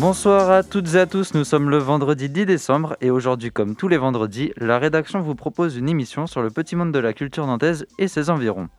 [0.00, 3.76] Bonsoir à toutes et à tous, nous sommes le vendredi 10 décembre et aujourd'hui comme
[3.76, 7.12] tous les vendredis, la rédaction vous propose une émission sur le petit monde de la
[7.12, 8.70] culture nantaise et ses environs.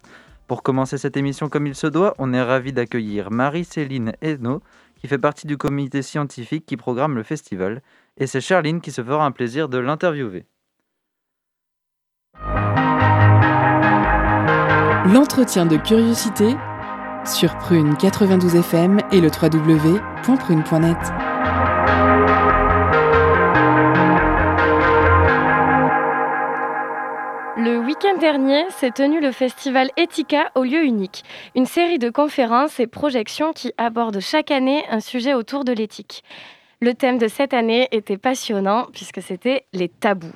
[0.48, 4.63] Pour commencer cette émission comme il se doit, on est ravi d'accueillir Marie-Céline Hainaut
[4.99, 7.84] qui fait partie du comité scientifique qui programme le festival
[8.17, 10.48] et c'est Charline qui se fera un plaisir de l'interviewer.
[15.05, 16.55] L'entretien de curiosité
[17.25, 20.98] sur Prune 92 FM et le www.prune.net.
[27.57, 31.23] Le week-end dernier s'est tenu le festival Etika au lieu unique,
[31.55, 36.23] une série de conférences et projections qui abordent chaque année un sujet autour de l'éthique.
[36.79, 40.34] Le thème de cette année était passionnant puisque c'était les tabous.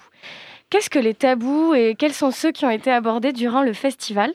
[0.69, 4.33] Qu'est-ce que les tabous et quels sont ceux qui ont été abordés durant le festival?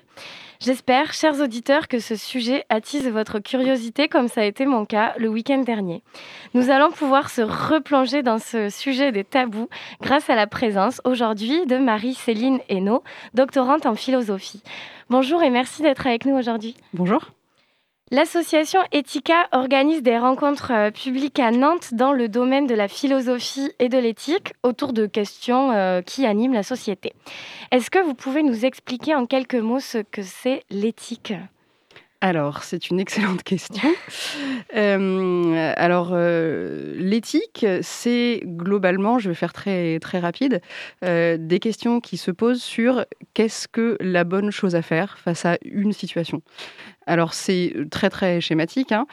[0.62, 5.14] J'espère, chers auditeurs, que ce sujet attise votre curiosité comme ça a été mon cas
[5.16, 6.02] le week-end dernier.
[6.52, 9.70] Nous allons pouvoir se replonger dans ce sujet des tabous
[10.02, 13.02] grâce à la présence aujourd'hui de Marie-Céline Hainaut,
[13.32, 14.62] doctorante en philosophie.
[15.08, 16.76] Bonjour et merci d'être avec nous aujourd'hui.
[16.92, 17.30] Bonjour.
[18.12, 23.70] L'association Ethica organise des rencontres euh, publiques à Nantes dans le domaine de la philosophie
[23.78, 27.12] et de l'éthique autour de questions euh, qui animent la société.
[27.70, 31.34] Est-ce que vous pouvez nous expliquer en quelques mots ce que c'est l'éthique?
[32.22, 33.88] Alors, c'est une excellente question.
[34.76, 40.60] Euh, alors, l'éthique, c'est globalement, je vais faire très, rapide,
[41.02, 43.04] des questions qui se posent sur
[43.34, 46.42] qu'est-ce que la bonne chose à faire face à une situation.
[47.06, 48.92] Alors c'est très très schématique.
[48.92, 49.06] Hein.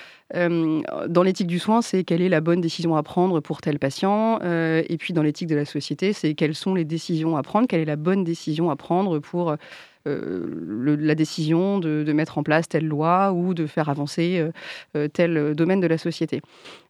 [1.08, 4.40] dans l'éthique du soin, c'est quelle est la bonne décision à prendre pour tel patient.
[4.42, 7.82] et puis dans l'éthique de la société, c'est quelles sont les décisions à prendre, quelle
[7.82, 9.56] est la bonne décision à prendre pour
[10.08, 14.52] euh, la décision de, mettre en place telle loi ou de faire avancer euh,
[14.96, 16.42] euh, tel domaine de la société.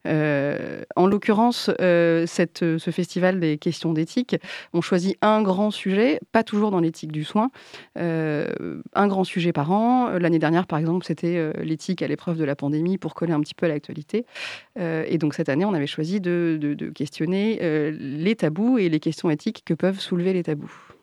[0.06, 4.38] en l'occurrence, ce festival des questions d'éthique,
[4.74, 7.50] on choisit un grand sujet, pas toujours dans l'éthique du soin,
[7.96, 10.10] un grand sujet par an.
[10.18, 13.56] L'année dernière, par exemple, c'était l'éthique à l'épreuve de la pandémie pour coller un petit
[13.56, 14.26] peu à l'actualité.
[14.78, 17.60] et donc cette année, on avait choisi de questionner
[17.92, 20.97] les tabous et les questions éthiques que peuvent soulever les tabous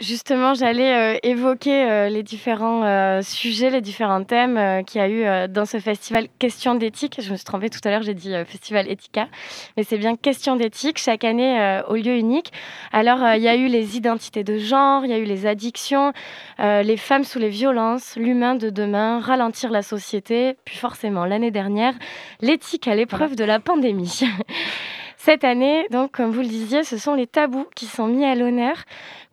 [0.00, 5.08] justement, j'allais euh, évoquer euh, les différents euh, sujets, les différents thèmes qu'il y a
[5.08, 7.20] eu dans ce festival Question d'éthique.
[7.20, 9.28] Je me suis trompée tout à l'heure, j'ai dit festival Ethica,
[9.76, 12.52] mais c'est bien Question d'éthique chaque année au lieu unique.
[12.92, 16.12] Alors, il y a eu les identités de genre, il y a eu les addictions,
[16.58, 21.94] les femmes sous les violences, l'humain de demain, ralentir la société, puis forcément l'année dernière,
[22.40, 24.22] l'éthique à l'épreuve de la pandémie.
[25.20, 28.36] Cette année, donc, comme vous le disiez, ce sont les tabous qui sont mis à
[28.36, 28.76] l'honneur.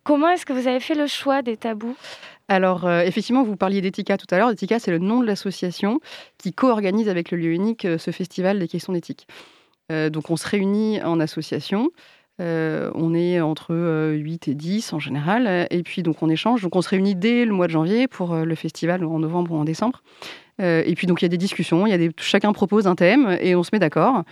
[0.02, 1.96] Comment est-ce que vous avez fait le choix des tabous?
[2.48, 4.50] Alors, euh, effectivement, vous parliez d'Etika tout à l'heure.
[4.50, 6.00] Etika, c'est le nom de l'association
[6.38, 9.28] qui co-organise avec le lieu unique euh, ce festival des questions d'éthique.
[9.92, 11.90] Euh, donc, on se réunit en association.
[12.40, 15.68] on est entre 8 et 10 en général.
[15.70, 16.62] Et puis, donc, on échange.
[16.62, 19.56] Donc, on se réunit dès le mois de janvier pour le festival en novembre ou
[19.56, 20.02] en décembre.
[20.60, 22.86] Euh, et puis donc il y a des discussions, il y a des, chacun propose
[22.86, 24.22] un thème et on se met d'accord.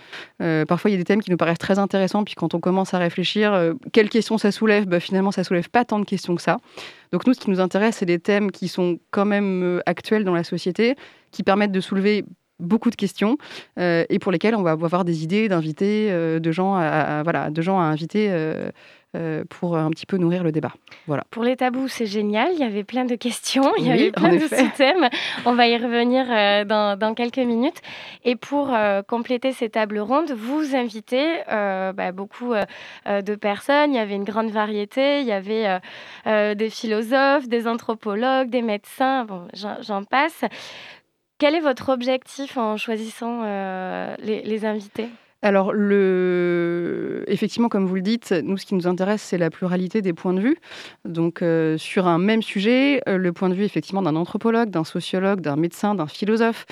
[0.41, 2.59] Euh, parfois il y a des thèmes qui nous paraissent très intéressants, puis quand on
[2.59, 6.05] commence à réfléchir, euh, quelles questions ça soulève, bah, finalement ça soulève pas tant de
[6.05, 6.57] questions que ça.
[7.11, 10.33] Donc nous ce qui nous intéresse c'est des thèmes qui sont quand même actuels dans
[10.33, 10.95] la société,
[11.31, 12.25] qui permettent de soulever
[12.59, 13.37] beaucoup de questions
[13.77, 17.79] et pour lesquelles on va avoir des idées d'inviter de gens à, voilà de gens
[17.79, 18.29] à inviter
[19.15, 20.73] euh, pour un petit peu nourrir le débat.
[21.07, 21.23] Voilà.
[21.29, 22.49] Pour les tabous, c'est génial.
[22.53, 25.07] Il y avait plein de questions, il y avait plein de sous-thèmes.
[25.45, 27.81] On va y revenir euh, dans, quelques minutes.
[28.25, 32.53] Et pour euh, compléter ces tables rondes, vous invitez bah, beaucoup
[33.05, 33.93] de personnes.
[33.93, 35.21] Il y avait une grande variété.
[35.21, 35.79] Il y avait
[36.55, 39.25] des philosophes, des anthropologues, des médecins.
[39.25, 40.43] Bon, j'en passe.
[41.37, 43.43] Quel est votre objectif en choisissant
[44.19, 45.09] les invités?
[45.45, 45.73] Alors,
[47.27, 50.33] effectivement, comme vous le dites, nous, ce qui nous intéresse, c'est la pluralité des points
[50.33, 50.57] de vue.
[51.05, 54.83] Donc, euh, sur un même sujet, euh, le point de vue, effectivement, d'un anthropologue, d'un
[54.83, 56.65] sociologue, d'un médecin, d'un philosophe,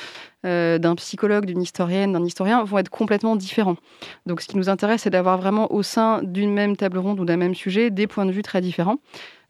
[0.48, 3.78] euh, d'un psychologue, d'une historienne, d'un historien, vont être complètement différents.
[4.26, 7.26] Donc, ce qui nous intéresse, c'est d'avoir vraiment au sein d'une même table ronde ou
[7.26, 8.98] d'un même sujet des points de vue très différents.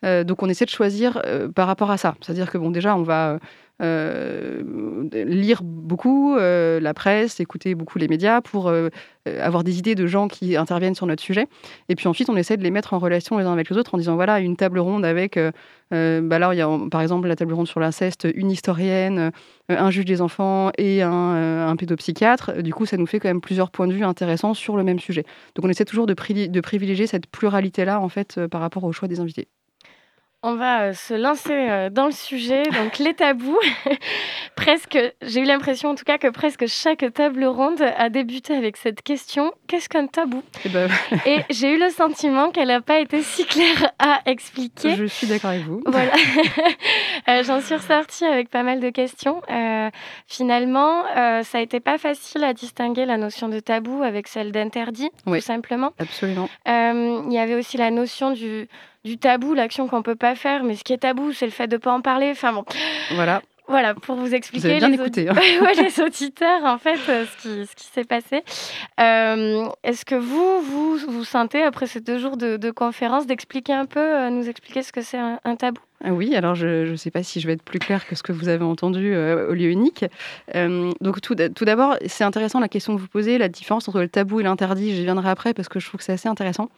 [0.03, 1.21] donc, on essaie de choisir
[1.55, 2.15] par rapport à ça.
[2.19, 3.39] C'est-à-dire que, bon, déjà, on va euh,
[3.81, 8.89] lire beaucoup euh, la presse, écouter beaucoup les médias pour euh,
[9.25, 11.47] avoir des idées de gens qui interviennent sur notre sujet.
[11.89, 13.95] Et puis ensuite, on essaie de les mettre en relation les uns avec les autres
[13.95, 15.37] en disant voilà, une table ronde avec,
[15.91, 19.31] bah là, il y a par exemple la table ronde sur l'inceste, une historienne,
[19.69, 22.61] un juge des enfants et un, un, pédopsychiatre.
[22.61, 24.99] Du coup, ça nous fait quand même plusieurs points de vue intéressants sur le même
[24.99, 25.23] sujet.
[25.55, 26.13] Donc on essaie toujours de,
[26.47, 29.47] de privilégier cette pluralité-là, en fait, par rapport au choix des invités.
[30.45, 33.57] On va euh, se lancer euh, dans le sujet, donc les tabous.
[34.57, 38.75] presque, j'ai eu l'impression en tout cas que presque chaque table ronde a débuté avec
[38.75, 40.43] cette question qu'est-ce qu'un tabou?
[40.65, 40.89] Eh ben,
[41.25, 44.97] Et, j'ai eu le sentiment qu'elle n'a pas été si claire à expliquer.
[44.97, 45.81] Je suis d'accord avec vous.
[45.85, 46.11] Voilà.
[47.29, 49.41] Euh, j'en suis ressortie avec pas mal de questions.
[50.27, 55.09] finalement, ça a été pas facile à distinguer la notion de tabou avec celle d'interdit,
[55.25, 55.93] tout simplement.
[55.99, 56.49] Absolument.
[56.65, 58.67] Il y avait aussi la notion du
[59.05, 61.67] du tabou, l'action qu'on peut pas faire, mais ce qui est tabou, c'est le fait
[61.67, 62.29] de pas en parler.
[62.31, 62.65] Enfin bon.
[63.15, 63.41] Voilà.
[63.67, 65.35] Voilà, pour vous expliquer vous bien les, écouté, hein.
[65.77, 68.43] les auditeurs, en fait, euh, ce qui, ce qui s'est passé.
[68.99, 73.85] Euh, est-ce que vous, vous, vous sentez, après ces deux jours de, conférence, d'expliquer un
[73.85, 75.79] peu, euh, nous expliquer ce que c'est un, tabou?
[76.03, 78.23] Ah oui, alors je ne sais pas si je vais être plus claire que ce
[78.23, 80.03] que vous avez entendu au lieu unique.
[80.53, 84.09] donc tout, tout d'abord, c'est intéressant la question que vous posez, la différence entre le
[84.09, 86.69] tabou et l'interdit, j'y viendrai après parce que je trouve que c'est assez intéressant.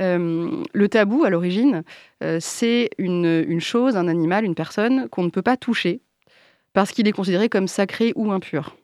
[0.00, 1.82] Euh, le tabou, à l'origine,
[2.22, 6.00] euh, c'est une, chose, un animal, une personne qu'on ne peut pas toucher
[6.72, 8.76] parce qu'il est considéré comme sacré ou impur.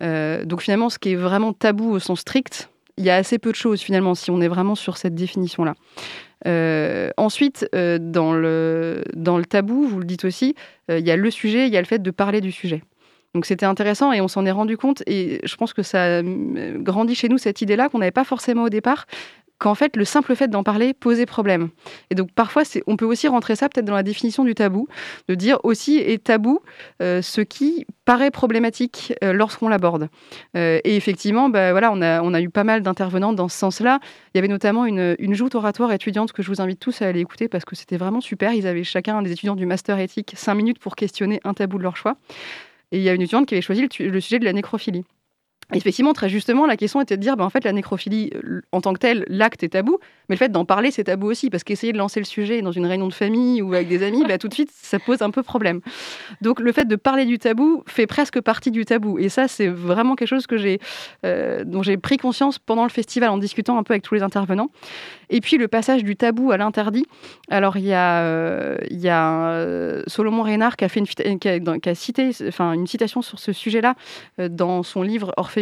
[0.00, 3.38] Euh, donc finalement, ce qui est vraiment tabou au sens strict, il y a assez
[3.38, 5.74] peu de choses finalement si on est vraiment sur cette définition-là.
[7.16, 10.54] ensuite, dans, le, dans le tabou, vous le dites aussi,
[10.88, 12.82] il y a le sujet, il y a le fait de parler du sujet.
[13.34, 16.22] Donc c'était intéressant et on s'en est rendu compte et je pense que ça a
[16.22, 19.06] grandi chez nous cette idée-là qu'on n'avait pas forcément au départ,
[19.60, 21.68] qu'en fait, le simple fait d'en parler posait problème.
[22.08, 24.88] Et donc, parfois, on peut aussi rentrer ça peut-être dans la définition du tabou,
[25.28, 26.60] de dire aussi est tabou
[27.02, 30.08] euh, ce qui paraît problématique euh, lorsqu'on l'aborde.
[30.56, 34.00] Euh, et effectivement, bah, voilà, on, a, eu pas mal d'intervenantes dans ce sens-là.
[34.34, 37.06] Il y avait notamment une, une, joute oratoire étudiante que je vous invite tous à
[37.06, 38.54] aller écouter parce que c'était vraiment super.
[38.54, 41.82] Ils avaient chacun, des étudiants du master éthique, cinq minutes pour questionner un tabou de
[41.82, 42.16] leur choix.
[42.92, 45.04] Et il y a une étudiante qui avait choisi le sujet de la nécrophilie.
[45.72, 48.80] Effectivement, très justement, la question était de dire, ben, en fait, la nécrophilie, euh, en
[48.80, 51.62] tant que telle, l'acte est tabou, mais le fait d'en parler, c'est tabou aussi, parce
[51.62, 54.38] qu'essayer de lancer le sujet dans une réunion de famille ou avec des amis, bah,
[54.38, 55.80] tout de suite, ça pose un peu problème.
[56.40, 59.68] Donc, le fait de parler du tabou fait presque partie du tabou, et ça, c'est
[59.68, 60.46] vraiment quelque chose
[61.24, 64.22] euh, dont j'ai pris conscience pendant le festival en discutant un peu avec tous les
[64.22, 64.70] intervenants.
[65.28, 67.06] Et puis, le passage du tabou à l'interdit.
[67.48, 72.72] Alors, il y a, euh, Solomon Reynard qui a fait une, qui a, cité, enfin,
[72.72, 73.94] une citation sur ce sujet-là
[74.38, 75.59] dans son livre Orphée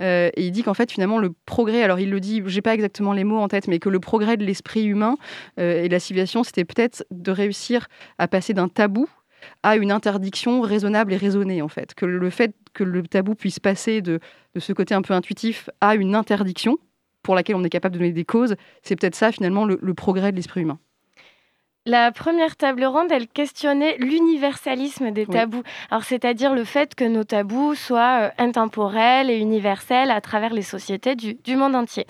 [0.00, 2.74] euh, et il dit qu'en fait, finalement, le progrès, alors il le dit, j'ai pas
[2.74, 5.16] exactement les mots en tête, mais que le progrès de l'esprit humain
[5.58, 7.88] euh, et de la civilisation, c'était peut-être de réussir
[8.18, 9.08] à passer d'un tabou
[9.62, 11.94] à une interdiction raisonnable et raisonnée, en fait.
[11.94, 14.20] Que le fait que le tabou puisse passer de,
[14.54, 16.78] de ce côté un peu intuitif à une interdiction,
[17.22, 20.32] pour laquelle on est capable de donner des causes, c'est peut-être ça, finalement, le progrès
[20.32, 20.78] de l'esprit humain.
[21.84, 25.64] La première table ronde, elle questionnait l'universalisme des tabous.
[25.90, 30.62] Alors, c'est-à-dire le fait que nos tabous soient euh, intemporels et universels à travers les
[30.62, 32.06] sociétés du, du monde entier.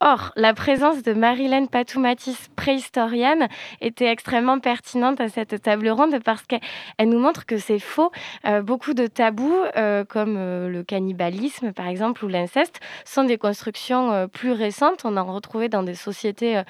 [0.00, 3.48] Or, la présence de Marilyn Patoumatis, préhistorienne,
[3.80, 6.60] était extrêmement pertinente à cette table ronde parce qu'elle
[7.00, 8.12] nous montre que c'est faux.
[8.46, 13.38] Euh, beaucoup de tabous, euh, comme euh, le cannibalisme par exemple ou l'inceste, sont des
[13.38, 15.04] constructions plus récentes.
[15.04, 16.62] On en retrouvait dans des sociétés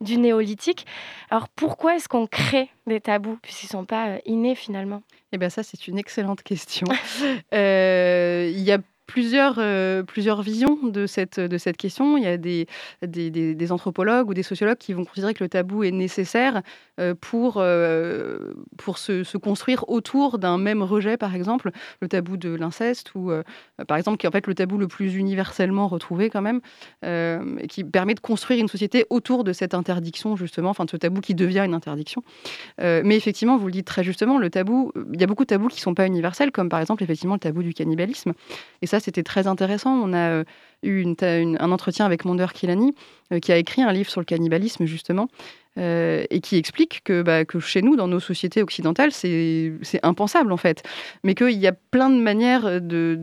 [0.00, 0.86] du néolithique.
[1.30, 5.02] Alors pourquoi est-ce qu'on crée des tabous puisqu'ils ne sont pas innés finalement?
[5.32, 6.86] Eh bien ça, c'est une excellente question.
[7.52, 12.16] Il y a plusieurs, euh, plusieurs visions de cette, de cette question.
[12.16, 12.66] Il y a des,
[13.02, 16.62] des, des, anthropologues ou des sociologues qui vont considérer que le tabou est nécessaire
[17.00, 21.70] euh, pour, euh, pour se, construire autour d'un même rejet, par exemple,
[22.00, 23.30] le tabou de l'inceste, ou
[23.86, 26.60] par exemple, qui est en fait le tabou le plus universellement retrouvé quand même,
[27.04, 30.96] et qui permet de construire une société autour de cette interdiction, justement, enfin de ce
[30.96, 32.22] tabou qui devient une interdiction.
[32.78, 35.68] mais effectivement, vous le dites très justement, le tabou, il y a beaucoup de tabous
[35.68, 38.32] qui ne sont pas universels, comme par exemple, effectivement, le tabou du cannibalisme.
[38.82, 39.92] Et ça, c'était très intéressant.
[39.92, 40.44] On a euh,
[40.82, 42.94] eu un entretien avec Monder Kilani,
[43.32, 45.28] euh, qui a écrit un livre sur le cannibalisme, justement,
[45.78, 49.72] euh, et qui explique que, bah, que, chez nous, dans nos sociétés occidentales, c'est
[50.02, 50.82] impensable en fait,
[51.24, 53.16] mais qu'il y a plein de manières de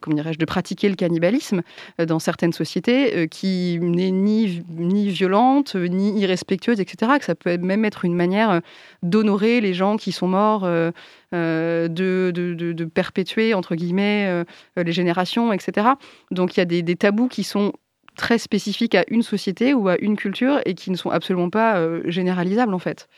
[0.00, 1.62] comment de pratiquer le cannibalisme
[1.98, 7.12] dans certaines sociétés qui n'est ni, ni violente, ni irrespectueuse, etc.
[7.18, 8.60] Que ça peut même être une manière
[9.02, 10.92] d'honorer les gens qui sont morts, euh,
[11.32, 14.44] de, de, perpétuer, entre guillemets,
[14.76, 15.88] les générations, etc.
[16.30, 17.72] Donc il y a des, tabous qui sont
[18.16, 21.78] très spécifiques à une société ou à une culture et qui ne sont absolument pas
[21.78, 23.08] euh, généralisables en fait.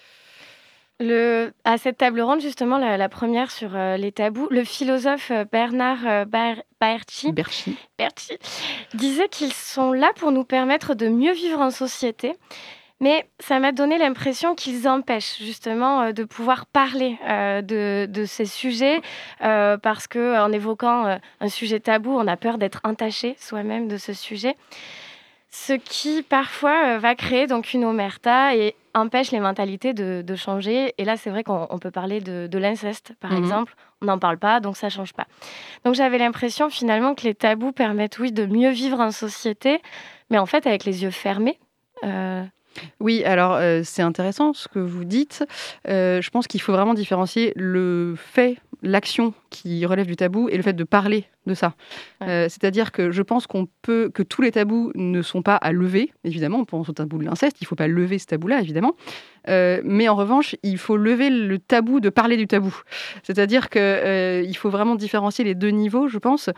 [1.01, 5.45] Le, à cette table ronde, justement, la, première sur euh, les tabous, le philosophe euh,
[5.51, 6.25] Bernard euh,
[8.95, 12.35] disait qu'ils sont là pour nous permettre de mieux vivre en société.
[13.03, 19.01] Mais ça m'a donné l'impression qu'ils empêchent justement de pouvoir parler de, de, ces sujets
[19.39, 24.55] parce qu'en évoquant un sujet tabou, on a peur d'être entaché soi-même de ce sujet
[25.51, 30.95] ce qui parfois va créer donc une omerta et empêche les mentalités de, changer.
[30.99, 33.39] Et là, c'est vrai qu'on peut parler de, l'inceste, par mhm.
[33.39, 33.75] exemple.
[34.03, 35.27] On n'en parle pas, donc ça ne change pas.
[35.85, 39.81] Donc j'avais l'impression finalement que les tabous permettent, oui, de mieux vivre en société,
[40.31, 41.59] mais en fait avec les yeux fermés.
[42.05, 42.43] Euh,
[43.01, 45.45] oui, alors euh, c'est intéressant ce que vous dites.
[45.89, 50.57] Euh, je pense qu'il faut vraiment différencier le fait, l'action qui relève du tabou et
[50.57, 51.75] le fait de parler de ça.
[52.23, 55.73] Euh, c'est-à-dire que je pense qu'on peut que tous les tabous ne sont pas à
[55.73, 56.13] lever.
[56.25, 58.95] Évidemment, on pense au tabou de l'inceste, il ne faut pas lever ce tabou-là, évidemment.
[59.47, 62.75] mais en revanche, il faut lever le tabou de parler du tabou.
[63.23, 66.51] C'est-à-dire qu'il faut vraiment différencier les deux niveaux, je pense.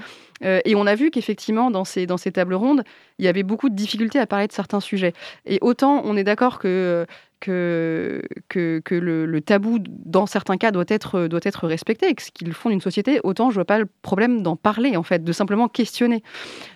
[0.43, 2.83] et on a vu qu'effectivement, dans ces, dans ces tables rondes,
[3.19, 5.15] il y avait beaucoup de difficultés à parler de certains sujets.
[5.47, 7.07] Et autant on est d'accord que
[7.43, 12.71] que, que, le, tabou, dans certains cas, doit être, doit être respecté, ce qu'ils font
[12.71, 16.23] d'une société, autant je vois pas le problème d'en parler, en fait, de simplement questionner.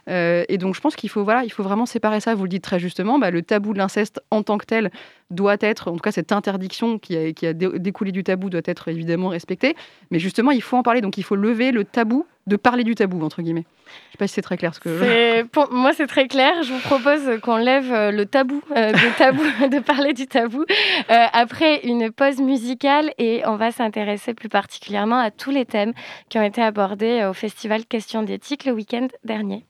[0.09, 2.35] Euh, et donc, je pense qu'il faut, voilà, il faut vraiment séparer ça.
[2.35, 4.91] Vous le dites très justement, bah, le tabou de l'inceste en tant que tel
[5.31, 8.61] doit être, en tout cas, cette interdiction qui a, qui a découlé du tabou doit
[8.65, 9.77] être évidemment respectée.
[10.11, 11.01] Mais justement, il faut en parler.
[11.01, 13.65] Donc, il faut lever le tabou de parler du tabou, entre guillemets.
[13.87, 14.75] Je ne sais pas si c'est très clair.
[14.75, 15.43] Ce que...
[15.53, 16.63] Pour moi, c'est très clair.
[16.63, 20.63] Je vous propose qu'on lève euh, le tabou, euh, de, tabou de parler du tabou,
[20.63, 25.93] euh, après une pause musicale et on va s'intéresser plus particulièrement à tous les thèmes
[26.29, 29.67] qui ont été abordés au festival Questions d'éthique le week-end dernier.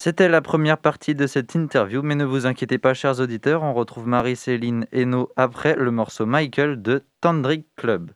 [0.00, 3.74] C'était la première partie de cette interview, mais ne vous inquiétez pas, chers auditeurs, on
[3.74, 8.12] retrouve Marie-Céline Hainaut après le morceau Michael de Tandrick Club.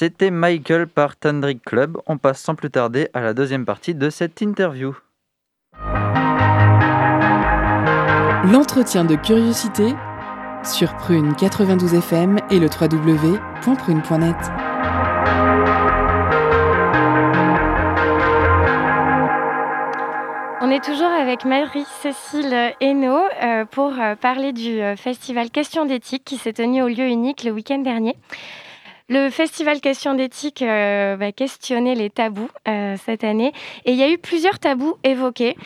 [0.00, 1.98] C'était Michael par Tandrick Club.
[2.06, 4.96] On passe sans plus tarder à la deuxième partie de cette interview.
[8.44, 9.96] L'entretien de curiosité
[10.62, 14.36] sur Prune 92 FM et le www.prune.net.
[20.60, 26.22] On est toujours avec Marie-Cécile Hainaut euh, pour euh, parler du euh, festival Questions d'éthique
[26.24, 28.14] qui s'est tenu au lieu unique le week-end dernier.
[29.08, 33.52] Le festival Questions d'éthique va questionner les tabous cette année
[33.86, 35.56] et il y a eu plusieurs tabous évoqués,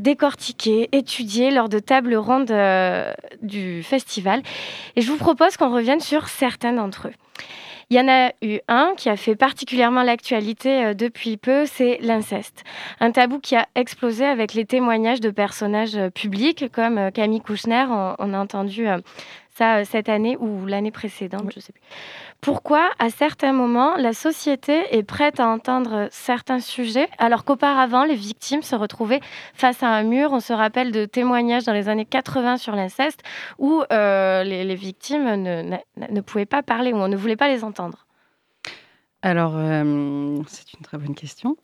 [0.00, 2.52] décortiqués, étudiés lors de tables rondes
[3.42, 4.42] du festival.
[4.96, 7.14] Et je vous propose qu'on revienne sur certains d'entre eux.
[7.92, 11.98] Il y en a eu un qui a fait particulièrement l'actualité euh, depuis peu, c'est
[12.00, 12.62] l'inceste.
[13.00, 17.40] Un tabou qui a explosé avec les témoignages de personnages euh, publics comme euh, Camille
[17.40, 17.86] Kouchner.
[17.88, 18.86] On, a entendu
[19.56, 21.82] ça cette année ou l'année précédente, je ne sais plus
[22.40, 28.14] pourquoi, à certains moments, la société est prête à entendre certains sujets, alors qu'auparavant, les
[28.14, 29.20] victimes se retrouvaient
[29.54, 30.32] face à un mur.
[30.32, 33.22] On se rappelle de témoignages dans les années 80 sur l'inceste,
[33.58, 37.62] où euh, les, victimes ne, ne pouvaient pas parler, ou on ne voulait pas les
[37.62, 38.06] entendre.
[39.22, 41.58] Alors, euh, c'est une très bonne question.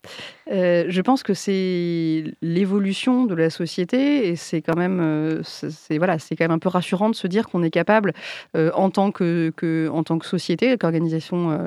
[0.52, 5.96] Euh, je pense que c'est l'évolution de la société et c'est quand même, euh, c'est
[5.96, 8.12] voilà, c'est quand même un peu rassurant de se dire qu'on est capable,
[8.54, 11.58] en tant que, en tant que société, qu'organisation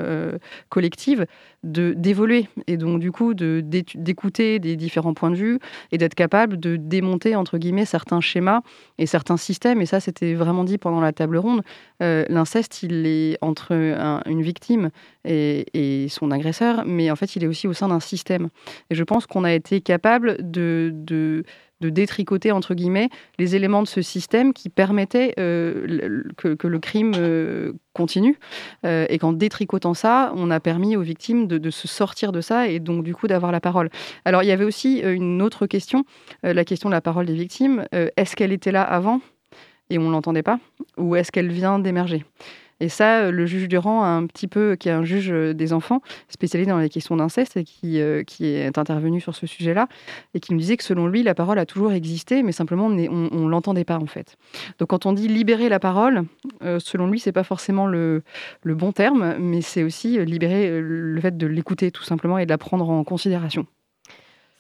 [0.70, 1.26] collective,
[1.64, 5.60] de d'évoluer et donc du coup d'écouter des différents points de vue
[5.92, 8.62] et d'être capable de démonter entre guillemets certains schémas
[8.98, 9.82] et certains systèmes.
[9.82, 11.62] Et ça, c'était vraiment dit pendant la table ronde.
[12.00, 13.74] L'inceste, il est entre
[14.26, 14.90] une victime
[15.26, 15.66] et
[16.10, 18.50] son agresseur, mais en fait, il est aussi au sein d'un système.
[18.90, 21.44] Et je pense qu'on a été capable de, de,
[21.82, 27.74] détricoter, entre guillemets, les éléments de ce système qui permettaient euh, que, le crime euh,
[27.94, 28.38] continue.
[28.86, 32.68] Euh, et qu'en détricotant ça, on a permis aux victimes de, se sortir de ça
[32.68, 33.90] et donc, du coup, d'avoir la parole.
[34.26, 36.04] Alors, il y avait aussi une autre question,
[36.44, 37.86] la question de la parole des victimes.
[37.92, 39.22] est-ce qu'elle était là avant
[39.90, 40.60] et on ne l'entendait pas?
[40.98, 42.24] Ou est-ce qu'elle vient d'émerger?
[42.80, 45.74] Et ça, euh, le juge Durand, un petit peu, qui est un juge euh, des
[45.74, 49.88] enfants, spécialisé dans les questions d'inceste, et qui, euh, qui est intervenu sur ce sujet-là,
[50.34, 52.90] et qui nous disait que selon lui, la parole a toujours existé, mais simplement on
[52.90, 54.38] ne l'entendait pas en fait.
[54.80, 56.24] Donc quand on dit libérer la parole,
[56.62, 58.24] selon lui, c'est pas forcément le,
[58.66, 62.58] bon terme, mais c'est aussi libérer le fait de l'écouter tout simplement et de la
[62.58, 63.66] prendre en considération.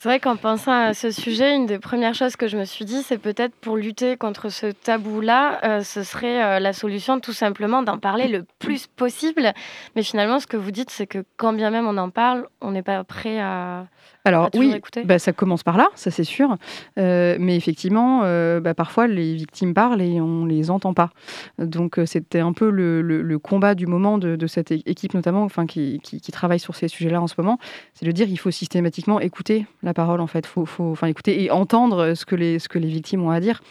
[0.02, 2.86] C'est vrai qu'en pensant à ce sujet, une des premières choses que je me suis
[2.86, 7.34] dit, c'est peut-être pour lutter contre ce tabou-là, euh, ce serait euh, la solution tout
[7.34, 9.52] simplement d'en parler le plus possible.
[9.98, 12.72] Mais finalement, ce que vous dites, c'est que quand bien même on en parle, on
[12.72, 13.88] n'est pas prêt à,
[14.30, 16.56] alors oui, bah, ça commence par là, ça c'est sûr.
[16.98, 21.10] Euh, mais effectivement, euh, bah, parfois les victimes parlent et on les entend pas.
[21.58, 26.00] Donc euh, c'était un peu le, combat du moment de, cette équipe notamment, enfin qui,
[26.32, 27.58] travaille sur ces sujets-là en ce moment,
[27.94, 31.44] c'est de dire il faut systématiquement écouter la parole en fait, faut, faut enfin écouter
[31.44, 33.62] et entendre ce que les ce que les victimes ont à dire.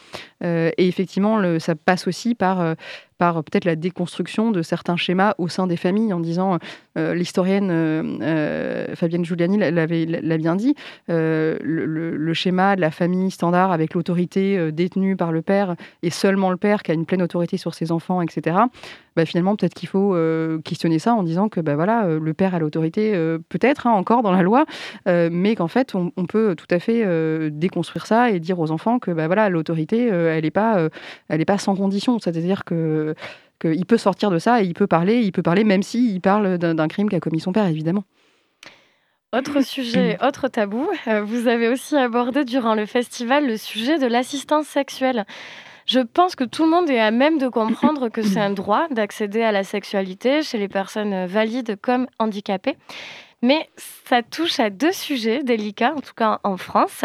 [0.42, 2.74] et effectivement, le, ça passe aussi par
[3.18, 6.58] par peut-être la déconstruction de certains schémas au sein des familles, en disant,
[6.98, 10.74] euh, l'historienne euh, euh, Fabienne Giuliani l'avait l'a bien dit,
[11.08, 16.56] le, schéma de la famille standard avec l'autorité détenue par le père et seulement le
[16.56, 18.56] père qui a une pleine autorité sur ses enfants, etc.
[19.16, 20.16] Bah, finalement, peut-être qu'il faut
[20.64, 23.12] questionner ça en disant que bah, voilà, le père a l'autorité,
[23.48, 24.66] peut-être hein, encore dans la loi,
[25.06, 29.10] mais qu'en fait, on, peut tout à fait déconstruire ça et dire aux enfants que
[29.10, 30.88] bah, voilà, l'autorité, elle n'est pas,
[31.28, 32.18] pas sans condition.
[32.18, 33.07] C'est-à-dire que
[33.60, 36.58] qu'il peut sortir de ça et il peut parler, il peut parler même s'il parle
[36.58, 38.04] d'un crime qu'a commis son père, évidemment.
[39.36, 44.06] Autre sujet, autre tabou, euh, vous avez aussi abordé durant le festival le sujet de
[44.06, 45.26] l'assistance sexuelle.
[45.84, 48.86] Je pense que tout le monde est à même de comprendre que c'est un droit
[48.90, 52.76] d'accéder à la sexualité chez les personnes valides comme handicapées.
[53.40, 53.68] Mais
[54.04, 57.04] ça touche à deux sujets délicats, en tout cas en France.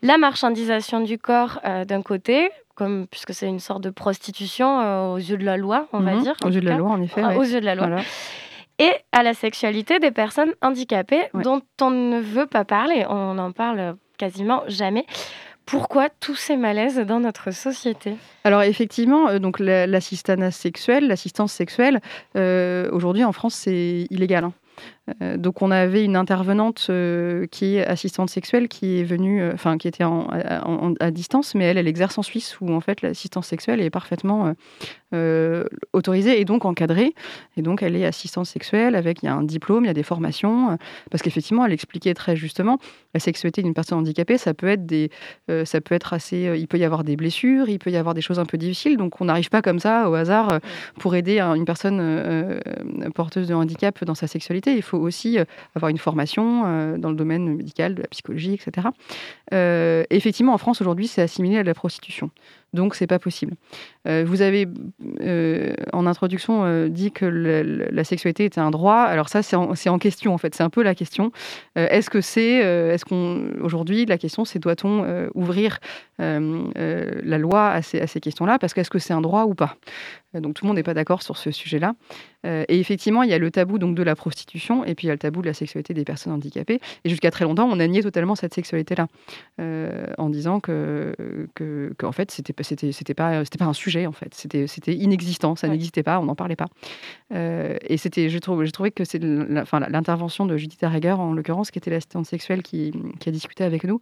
[0.00, 5.14] La marchandisation du corps euh, d'un côté, comme, puisque c'est une sorte de prostitution euh,
[5.14, 6.22] aux yeux de la loi, on va mhm.
[6.22, 6.34] dire.
[6.44, 7.22] Aux yeux de la loi, en effet.
[7.22, 8.00] Aux yeux de la loi.
[8.78, 13.04] Et à la sexualité des personnes handicapées dont on ne veut pas parler.
[13.08, 15.06] On n'en parle quasiment jamais.
[15.66, 18.14] Pourquoi tous ces malaises dans notre société?
[18.44, 22.00] Alors effectivement, euh, donc l'assistance sexuelle, l'assistance sexuelle,
[22.36, 24.44] euh, aujourd'hui en France c'est illégal.
[24.44, 24.52] Hein.
[25.20, 29.52] Euh, donc on avait une intervenante euh, qui est assistante sexuelle qui est venue, euh,
[29.52, 33.80] enfin qui était à distance, mais elle, exerce en Suisse où en fait l'assistance sexuelle
[33.80, 34.54] est parfaitement
[35.92, 37.14] autorisée et donc encadrée.
[37.56, 40.78] Et donc elle est assistante sexuelle avec un diplôme, il y a des formations,
[41.10, 42.78] parce qu'effectivement elle expliquait très justement
[43.12, 44.68] la sexualité d'une personne handicapée, ça peut
[45.48, 48.46] être assez, il peut y avoir des blessures, il peut y avoir des choses un
[48.46, 50.60] peu difficiles, donc on n'arrive pas comme ça au hasard
[50.98, 52.60] pour aider une personne
[53.14, 54.78] porteuse de handicap dans sa sexualité.
[54.98, 58.88] Aussi euh, avoir une formation euh, dans le domaine médical, de la psychologie, etc.
[59.52, 62.30] Euh, effectivement, en France, aujourd'hui, c'est assimilé à la prostitution.
[62.72, 63.54] Donc c'est pas possible.
[64.06, 64.66] vous avez
[65.92, 69.00] en introduction dit que la sexualité était un droit.
[69.02, 70.54] Alors ça, c'est en, question en fait.
[70.54, 71.32] C'est un peu la question.
[71.76, 72.56] est-ce que c'est,
[72.94, 75.78] est-ce qu'on aujourd'hui la question c'est doit-on ouvrir
[76.18, 78.58] la loi à ces, à ces questions-là?
[78.58, 79.76] Parce qu'est-ce que c'est un droit ou pas?
[80.40, 81.94] Donc tout le monde n'est pas d'accord sur ce sujet-là.
[82.46, 85.08] Euh, et effectivement, il y a le tabou donc de la prostitution et puis il
[85.08, 86.80] y a le tabou de la sexualité des personnes handicapées.
[87.04, 89.08] Et jusqu'à très longtemps, on a nié totalement cette sexualité-là
[89.60, 91.14] euh, en disant que,
[91.54, 94.34] que, en fait, c'était c'était c'était pas c'était pas un sujet en fait.
[94.34, 96.68] C'était c'était inexistant, ça n'existait pas, on n'en parlait pas.
[97.32, 101.70] Euh, et c'était j'ai trouvé j'ai trouvé que c'est l'intervention de Judith Arreger en l'occurrence
[101.70, 104.00] qui était l'assistante sexuelle qui, qui a discuté avec nous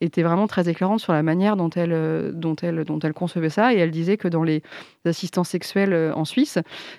[0.00, 3.74] était vraiment très éclairante sur la manière dont elle, dont elle, dont elle concevait ça.
[3.74, 4.62] Et elle disait que dans les
[5.04, 6.58] assistants sexuels euh, en Suisse,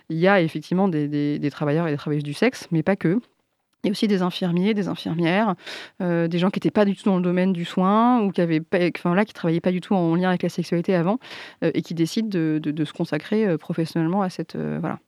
[0.10, 3.20] il y a effectivement des, des, travailleurs et des travailleuses du sexe, mais pas que.
[3.86, 5.56] A aussi des infirmiers, des infirmières,
[6.02, 8.42] euh, des gens qui n'étaient pas du tout dans le domaine du soin ou qui
[8.42, 8.62] avaient
[8.98, 11.18] enfin là, qui travaillaient pas du tout en lien avec la sexualité avant
[11.62, 15.00] et qui décident de, se consacrer professionnellement à cette voilà.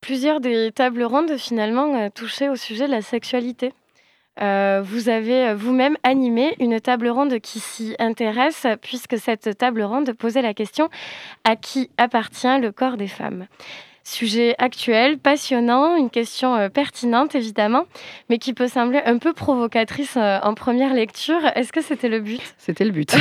[0.00, 3.72] Plusieurs des tables rondes finalement touchaient au sujet de la sexualité.
[4.40, 9.82] Euh, vous avez euh, vous-même animé une table ronde qui s'y intéresse, puisque cette table
[9.82, 10.88] ronde posait la question
[11.44, 13.46] à qui appartient le corps des femmes?
[14.10, 17.84] Sujet actuel, passionnant, une question euh, pertinente évidemment,
[18.30, 21.44] mais qui peut sembler un peu provocatrice en première lecture.
[21.54, 22.40] Est-ce que c'était le but?
[22.56, 23.12] C'était le but.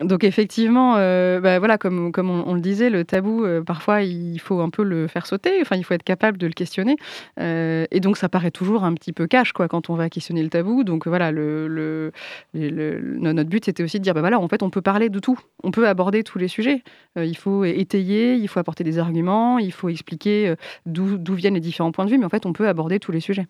[0.00, 4.60] Donc effectivement, euh, bah, voilà, comme, on, le disait, le tabou, euh, parfois, il faut
[4.60, 6.96] un peu le faire sauter, enfin, il faut être capable de le questionner.
[7.38, 10.48] Euh, et donc, ça paraît toujours un petit peu cash, quand on va questionner le
[10.48, 10.82] tabou.
[10.82, 12.10] Donc voilà, le,
[12.54, 15.38] notre but, c'était aussi de dire, bah, voilà, en fait, on peut parler de tout,
[15.62, 16.82] on peut aborder tous les sujets.
[17.16, 20.54] il faut étayer, il faut apporter des arguments, il faut expliquer
[20.86, 23.20] d'où viennent les différents points de vue, mais en fait, on peut aborder tous les
[23.20, 23.46] sujets.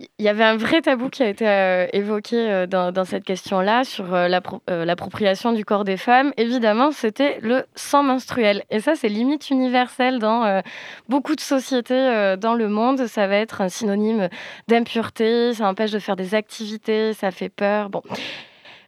[0.00, 3.82] Il y avait un vrai tabou qui a été euh, évoqué euh, dans, cette question-là
[3.82, 6.32] sur euh, l'appropriation du corps des femmes.
[6.36, 8.62] Évidemment, c'était le sang menstruel.
[8.70, 10.62] Et ça, c'est limite universel dans
[11.08, 13.06] beaucoup de sociétés dans le monde.
[13.08, 14.28] Ça va être un synonyme
[14.68, 17.90] d'impureté, ça empêche de faire des activités, ça fait peur.
[17.90, 18.02] Bon.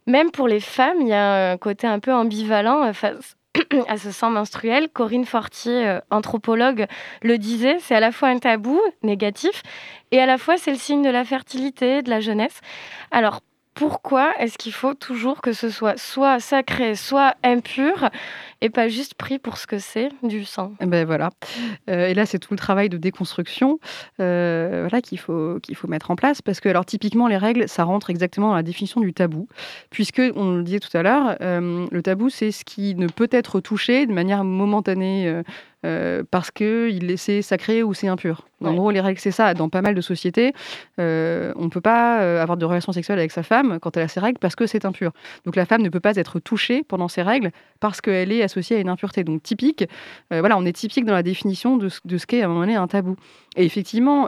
[0.07, 2.93] Même pour les femmes, il y a un côté un peu ambivalent
[3.87, 4.89] à ce sang menstruel.
[4.89, 6.87] Corinne Fortier, euh, anthropologue,
[7.21, 9.63] le disait, c'est à la fois un tabou négatif
[10.11, 12.61] et à la fois c'est le signe de la fertilité, de la jeunesse.
[13.11, 13.41] Alors
[13.73, 18.09] pourquoi est-ce qu'il faut toujours que ce soit soit sacré, soit impur
[18.61, 20.73] et pas juste pris pour ce que c'est du sang?
[20.81, 21.29] Eh Ben voilà.
[21.89, 23.79] Euh, et là, c'est tout le travail de déconstruction
[24.19, 26.41] euh, voilà, qu'il faut, faut mettre en place.
[26.41, 29.47] Parce que, alors, typiquement, les règles, ça rentre exactement dans la définition du tabou,
[29.89, 33.29] puisque, on le disait tout à l'heure, euh, le tabou, c'est ce qui ne peut
[33.31, 35.41] être touché de manière momentanée
[35.83, 38.45] euh, parce qu'il est sacré ou c'est impur.
[38.63, 39.55] En gros, les règles, c'est ça.
[39.55, 40.53] Dans pas mal de sociétés,
[40.99, 44.03] euh, on ne peut pas euh, avoir de relations sexuelles avec sa femme quand elle
[44.03, 45.11] a ses règles parce que c'est impur.
[45.45, 48.77] Donc la femme ne peut pas être touchée pendant ses règles parce qu'elle est associée
[48.77, 49.23] à une impureté.
[49.23, 49.85] Donc typique,
[50.29, 52.75] voilà, on est typique dans la définition de, de ce qu'est à un moment donné
[52.75, 53.15] un tabou.
[53.57, 54.27] Et effectivement,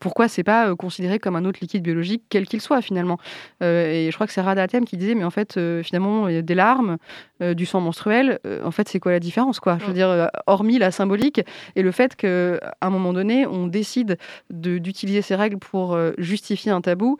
[0.00, 3.18] pourquoi c'est pas considéré comme un autre liquide biologique, quel qu'il soit finalement?
[3.60, 6.42] Et je crois que c'est Rada qui disait, mais en fait, finalement, il y a
[6.42, 6.96] des larmes,
[7.40, 8.40] du sang menstruel.
[8.64, 9.76] en fait, c'est quoi la différence, quoi?
[9.78, 11.40] Je veux dire hormis la symbolique
[11.76, 14.18] et le fait qu'à un moment donné, on décide
[14.50, 17.18] d'utiliser ces règles pour euh, justifier un tabou,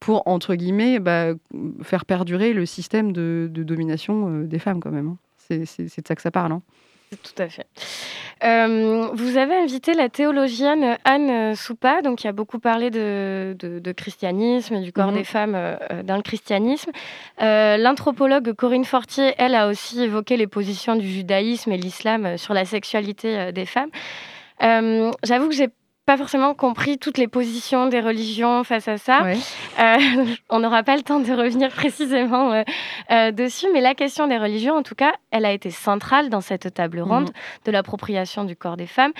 [0.00, 1.32] pour, entre guillemets, bah,
[1.82, 5.08] faire perdurer le système de, domination euh, des femmes quand même.
[5.08, 5.18] Hein.
[5.38, 6.52] C'est de ça que ça parle.
[6.52, 6.62] Hein.
[7.22, 7.66] Tout à fait.
[8.44, 13.92] Euh, vous avez invité la théologienne Anne Soupa, donc qui a beaucoup parlé de, de,
[13.92, 15.16] christianisme, du corps mhm.
[15.16, 16.90] des femmes euh, dans le christianisme.
[17.40, 22.52] Euh, l'anthropologue Corinne Fortier, elle, a aussi évoqué les positions du judaïsme et l'islam sur
[22.52, 23.90] la sexualité des femmes.
[24.60, 25.68] J'avoue que j'ai
[26.06, 29.26] pas forcément compris toutes les positions des religions face à ça.
[29.26, 29.34] Euh,
[30.50, 32.62] on n'aura pas le temps de revenir précisément euh,
[33.10, 36.40] euh, dessus, mais la question des religions, en tout cas, elle a été centrale dans
[36.40, 37.34] cette table ronde mhm.
[37.64, 39.12] de l'appropriation du corps des femmes.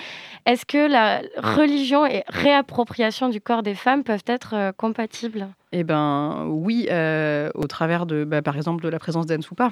[0.45, 5.49] Est-ce que la religion et réappropriation du corps des femmes peuvent être compatibles?
[5.73, 9.71] Eh ben oui, euh, au travers de, bah, par exemple, de la présence d'Anne Soupa,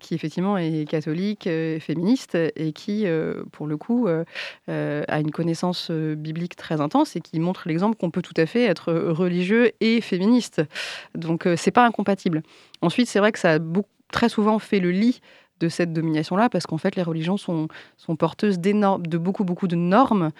[0.00, 5.90] qui effectivement est catholique, euh, féministe, et qui, euh, pour le coup, a une connaissance
[5.90, 10.00] biblique très intense et qui montre l'exemple qu'on peut tout à fait être religieux et
[10.00, 10.62] féministe.
[11.14, 12.42] Donc c'est pas incompatible.
[12.82, 13.58] Ensuite, c'est vrai que ça a
[14.12, 15.20] très souvent fait le lit
[15.60, 19.76] de cette domination-là, parce qu'en fait, les religions sont, sont porteuses de beaucoup, beaucoup de
[19.76, 20.30] normes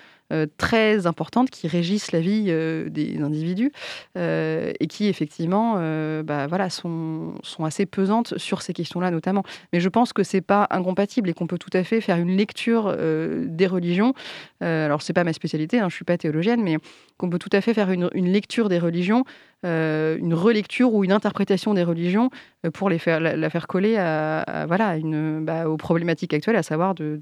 [0.57, 3.73] très importantes qui régissent la vie des individus
[4.17, 5.75] et qui effectivement
[6.23, 9.45] bah, voilà, sont, sont assez pesantes sur ces questions-là notamment.
[9.73, 12.37] Mais je pense que c'est pas incompatible et qu'on peut tout à fait faire une
[12.37, 14.15] lecture des religions.
[14.61, 16.79] alors c'est pas ma spécialité, hein, je suis pas théologienne, mais
[17.19, 19.25] qu'on peut tout à fait faire une, lecture des religions,
[19.65, 22.31] euh, une relecture ou une interprétation des religions
[22.65, 26.63] euh, pour les faire, la, faire coller à, voilà, une, bah, aux problématiques actuelles, à
[26.63, 27.19] savoir de,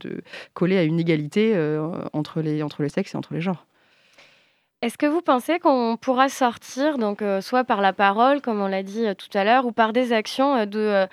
[0.52, 3.66] coller à une égalité euh, entre, les, entre les sexes et entre les genres.
[4.82, 8.82] Est-ce que vous pensez qu'on pourra sortir, donc soit par la parole, comme on l'a
[8.82, 11.06] dit tout à l'heure, ou par des actions de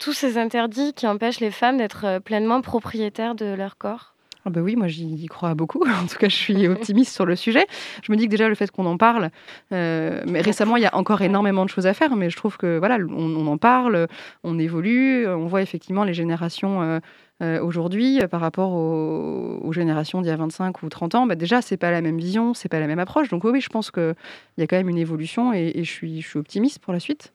[0.00, 4.14] tous ces interdits qui empêchent les femmes d'être pleinement propriétaires de leur corps?
[4.46, 5.82] Ah bah oui, moi j'y crois beaucoup.
[6.04, 7.66] En tout cas, je suis optimiste sur le sujet.
[8.02, 9.30] Je me dis que déjà le fait qu'on en parle,
[9.72, 12.58] euh, mais récemment il y a encore énormément de choses à faire, mais je trouve
[12.58, 14.06] que voilà, on, en parle,
[14.42, 17.00] on évolue, on voit effectivement les générations
[17.42, 21.26] euh, euh, aujourd'hui par rapport aux, générations d'il y a 25 ou 30 ans.
[21.26, 23.28] Bah déjà, c'est pas la même vision, c'est pas la même approche.
[23.28, 24.14] Donc oui, je pense qu'il
[24.58, 27.32] y a quand même une évolution et, je, suis, je suis optimiste pour la suite.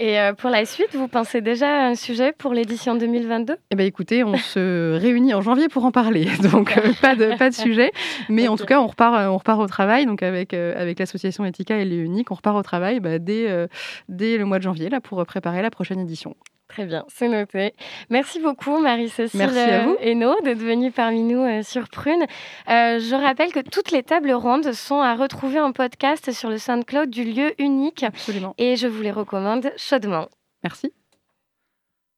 [0.00, 3.76] Et euh, pour la suite, vous pensez déjà à un sujet pour l'édition 2022 Eh
[3.76, 7.48] bien écoutez, on se réunit en janvier pour en parler, donc euh, pas, de, pas
[7.48, 7.92] de sujet.
[8.28, 11.44] Mais en tout cas, on repart, euh, on repart au travail, donc avec, avec l'association
[11.44, 13.68] Ethica et les Uniques, on repart au travail bah, dès,
[14.08, 16.34] dès le mois de janvier là, pour préparer la prochaine édition.
[16.68, 17.74] Très bien, c'est noté.
[18.08, 22.22] Merci beaucoup Marie-Cécile euh, Hainaut d'être venue parmi nous euh, sur Prune.
[22.22, 26.56] Euh, je rappelle que toutes les tables rondes sont à retrouver en podcast sur le
[26.56, 28.02] SoundCloud du lieu unique.
[28.02, 28.54] Absolument.
[28.56, 30.28] Et je vous les recommande chaudement.
[30.62, 30.92] Merci.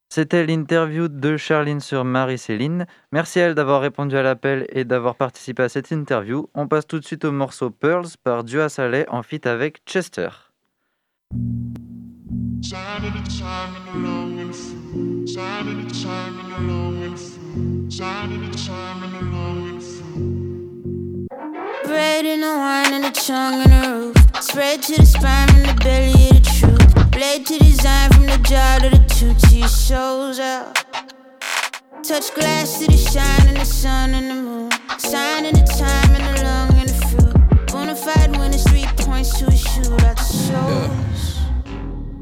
[0.09, 2.85] C'était l'interview de Charline sur Marie-Céline.
[3.11, 6.49] Merci à elle d'avoir répondu à l'appel et d'avoir participé à cette interview.
[6.55, 10.29] On passe tout de suite au morceau Pearls par Dua Saleh en feat avec Chester.
[14.93, 17.91] Time and the long and full.
[17.91, 20.07] Sign of the time and the long and full.
[20.07, 21.87] The time and the long and full.
[21.87, 24.43] Bread and the wine and the tongue and the roof.
[24.43, 27.11] Spread to the spine and the belly of the truth.
[27.11, 30.77] Blade to design from the jar to the two T shows up.
[32.03, 34.71] Touch glass to the shine and the sun and the moon.
[34.97, 37.35] Sign of the time and the long and the fruit.
[37.67, 41.16] Bonafide when it's three points to a shoot out the shows.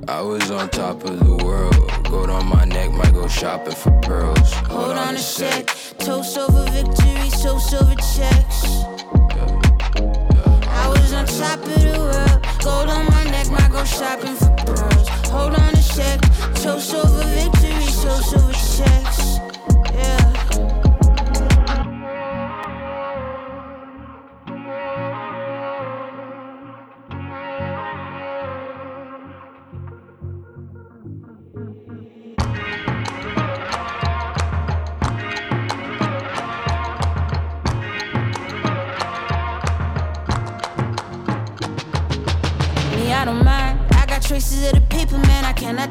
[0.08, 1.76] I was on top of the world.
[2.04, 4.54] Gold on my neck, might go shopping for pearls.
[4.54, 5.66] Hold, Hold on, a sec.
[5.98, 8.66] Toast over victory, toast over checks.
[9.34, 9.62] Yeah.
[9.96, 10.70] Yeah.
[10.70, 12.46] I was on top of the world.
[12.64, 15.08] Gold on my neck, might go shopping for pearls.
[15.32, 16.22] Hold on a sec.
[16.62, 19.40] Toast over victory, toast over checks.
[19.92, 20.35] Yeah.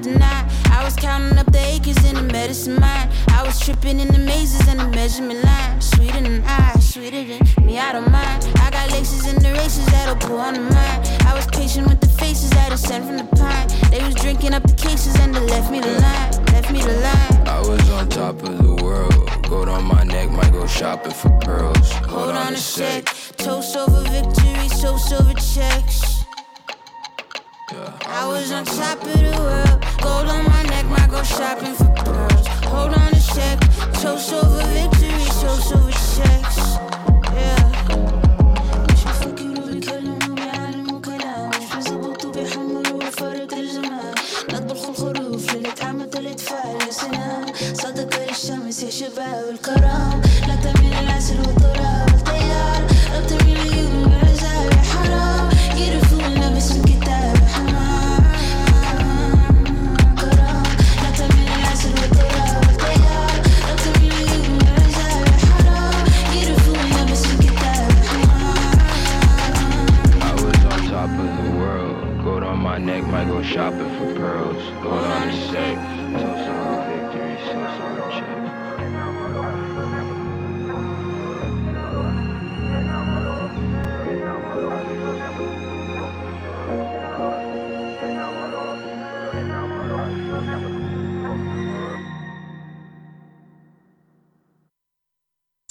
[0.07, 0.49] I.
[0.71, 3.09] I was counting up the acres in the medicine mine.
[3.29, 5.81] I was tripping in the mazes and the measurement line.
[5.81, 8.47] Sweeter than I, sweeter than me, I don't mind.
[8.57, 11.09] I got laces in the races that'll pull on the mind.
[11.27, 13.69] I was patient with the faces that are sent from the pine.
[13.91, 16.97] They was drinking up the cases and they left me the line, left me the
[17.01, 17.49] line.
[17.49, 19.31] I was on top of the world.
[19.49, 21.91] Gold on my neck, might go shopping for pearls.
[21.93, 23.07] Hold, Hold on, on a sec.
[23.37, 26.14] Toast over victory, toast over checks.
[27.73, 29.81] I was on top of the world.
[30.03, 32.47] Gold on my neck, might go shopping for pearls.
[32.69, 33.59] Hold on a sec.
[34.03, 35.94] Toast over victory, toast over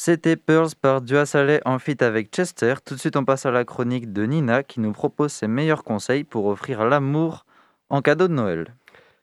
[0.06, 2.74] C'était Pearls par Dua Saleh en feat avec Chester.
[2.84, 5.86] Tout de suite, on passe à la chronique de Nina qui nous propose ses meilleurs
[5.86, 7.46] conseils pour offrir l'amour
[7.90, 8.76] en cadeau de Noël.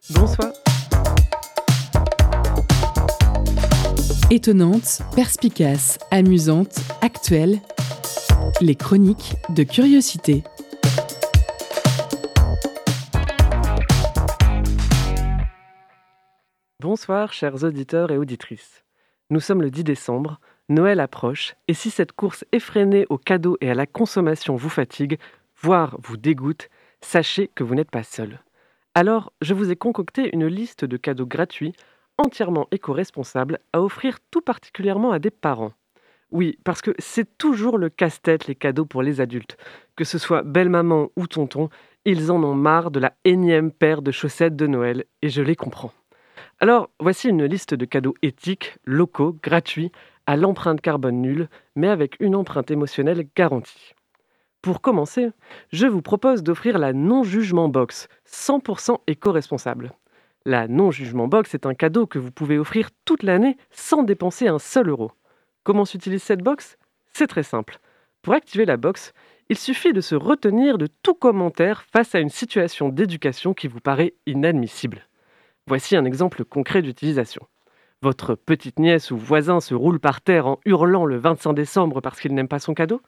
[0.08, 0.50] Bonsoir.
[4.30, 7.58] Étonnante, perspicace, amusante, actuelle,
[8.62, 10.44] les chroniques de curiosité.
[16.80, 18.82] Bonsoir chers auditeurs et auditrices.
[19.28, 23.68] Nous sommes le 10 décembre, Noël approche, et si cette course effrénée aux cadeaux et
[23.68, 25.18] à la consommation vous fatigue,
[25.60, 26.68] voire vous dégoûte,
[27.00, 28.38] sachez que vous n'êtes pas seul.
[28.94, 31.72] Alors, je vous ai concocté une liste de cadeaux gratuits
[32.18, 35.72] entièrement éco-responsable à offrir tout particulièrement à des parents.
[36.30, 39.56] Oui, parce que c'est toujours le casse-tête les cadeaux pour les adultes.
[39.96, 41.68] Que ce soit belle-maman ou tonton,
[42.04, 45.56] ils en ont marre de la énième paire de chaussettes de Noël, et je les
[45.56, 45.92] comprends.
[46.60, 49.90] Alors, voici une liste de cadeaux éthiques, locaux, gratuits,
[50.30, 53.94] à l'empreinte carbone nulle, mais avec une empreinte émotionnelle garantie.
[54.62, 55.30] Pour commencer,
[55.72, 59.92] je vous propose d'offrir la non-jugement box, 100% éco-responsable.
[60.44, 64.60] La non-jugement box est un cadeau que vous pouvez offrir toute l'année sans dépenser un
[64.60, 65.10] seul euro.
[65.64, 66.78] Comment s'utilise cette box?
[67.12, 67.80] C'est très simple.
[68.22, 69.12] Pour activer la box,
[69.48, 73.80] il suffit de se retenir de tout commentaire face à une situation d'éducation qui vous
[73.80, 75.08] paraît inadmissible.
[75.66, 77.48] Voici un exemple concret d'utilisation.
[78.02, 82.18] Votre petite nièce ou voisin se roule par terre en hurlant le 25 décembre parce
[82.18, 83.02] qu'il n'aime pas son cadeau?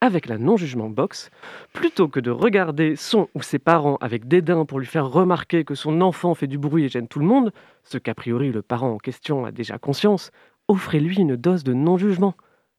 [0.00, 1.30] Avec la non-jugement box,
[1.74, 5.74] plutôt que de regarder son ou ses parents avec dédain pour lui faire remarquer que
[5.74, 8.92] son enfant fait du bruit et gêne tout le monde, ce qu'a priori le parent
[8.92, 10.30] en question a déjà conscience,
[10.68, 12.32] offrez-lui une dose de non-jugement.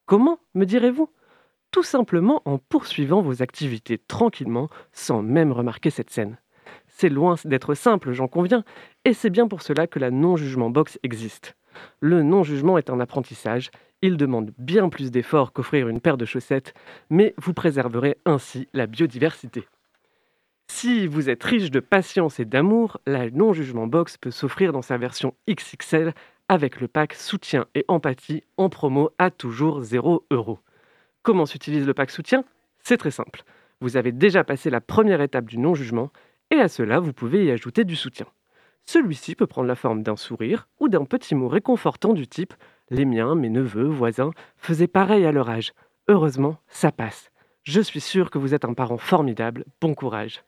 [0.07, 1.11] Comment, me direz-vous?
[1.69, 6.39] Tout simplement en poursuivant vos activités tranquillement, sans même remarquer cette scène.
[6.93, 8.63] C'est loin d'être simple, j'en conviens,
[9.05, 11.55] et c'est bien pour cela que la non-jugement box existe.
[11.99, 16.73] Le non-jugement est un apprentissage, il demande bien plus d'efforts qu'offrir une paire de chaussettes,
[17.09, 19.67] mais vous préserverez ainsi la biodiversité.
[20.69, 24.97] Si vous êtes riche de patience et d'amour, la non-jugement box peut s'offrir dans sa
[24.97, 26.13] version XXL
[26.49, 30.59] avec le pack soutien et empathie en promo à toujours 0 euros.
[31.23, 32.43] Comment s'utilise le pack soutien?
[32.83, 33.43] C'est très simple.
[33.79, 36.11] Vous avez déjà passé la première étape du non-jugement
[36.51, 38.27] et à cela vous pouvez y ajouter du soutien.
[38.85, 42.53] Celui-ci peut prendre la forme d'un sourire ou d'un petit mot réconfortant du type
[42.89, 45.73] Les miens, mes neveux, voisins faisaient pareil à leur âge.
[46.07, 47.31] Heureusement, ça passe.
[47.63, 50.43] Je suis sûr que vous êtes un parent formidable, bon courage.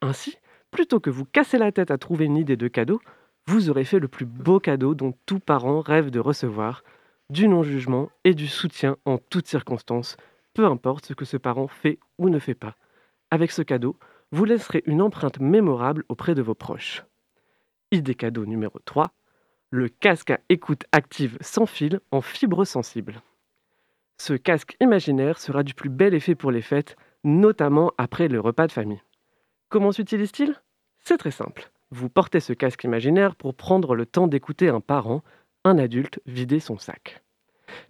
[0.00, 0.36] Ainsi,
[0.70, 3.00] plutôt que vous casser la tête à trouver une idée de cadeau,
[3.46, 6.84] vous aurez fait le plus beau cadeau dont tout parent rêve de recevoir,
[7.30, 10.16] du non-jugement et du soutien en toutes circonstances,
[10.52, 12.76] peu importe ce que ce parent fait ou ne fait pas.
[13.30, 13.96] Avec ce cadeau,
[14.32, 17.04] vous laisserez une empreinte mémorable auprès de vos proches.
[17.90, 19.12] Idée cadeau numéro 3,
[19.70, 23.22] le casque à écoute active sans fil en fibre sensible.
[24.18, 28.66] Ce casque imaginaire sera du plus bel effet pour les fêtes, notamment après le repas
[28.66, 29.02] de famille.
[29.68, 30.54] Comment s'utilise-t-il?
[31.00, 31.70] C'est très simple.
[31.90, 35.22] Vous portez ce casque imaginaire pour prendre le temps d'écouter un parent,
[35.64, 37.22] un adulte, vider son sac.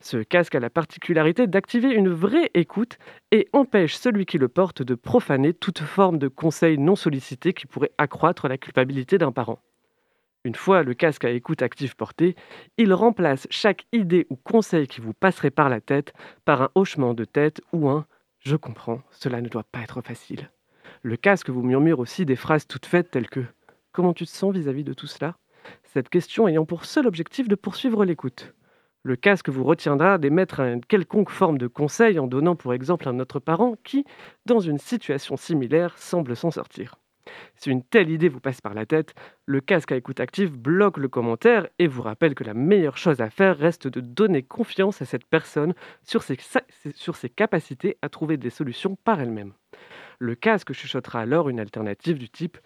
[0.00, 2.98] Ce casque a la particularité d'activer une vraie écoute
[3.30, 7.66] et empêche celui qui le porte de profaner toute forme de conseil non sollicité qui
[7.66, 9.60] pourrait accroître la culpabilité d'un parent.
[10.44, 12.36] Une fois le casque à écoute active porté,
[12.76, 16.12] il remplace chaque idée ou conseil qui vous passerait par la tête
[16.44, 18.00] par un hochement de tête ou un⁇
[18.38, 20.40] Je comprends, cela ne doit pas être facile⁇
[21.02, 23.40] Le casque vous murmure aussi des phrases toutes faites telles que⁇
[23.92, 25.36] Comment tu te sens vis-à-vis de tout cela?⁇
[25.82, 28.54] Cette question ayant pour seul objectif de poursuivre l'écoute.
[29.08, 33.20] Le casque vous retiendra d'émettre une quelconque forme de conseil en donnant pour exemple un
[33.20, 34.04] autre parent qui,
[34.44, 36.96] dans une situation similaire, semble s'en sortir.
[37.56, 39.14] Si une telle idée vous passe par la tête,
[39.46, 43.22] le casque à écoute active bloque le commentaire et vous rappelle que la meilleure chose
[43.22, 48.50] à faire reste de donner confiance à cette personne sur ses, capacités à trouver des
[48.50, 49.54] solutions par elle-même.
[50.18, 52.58] Le casque chuchotera alors une alternative du type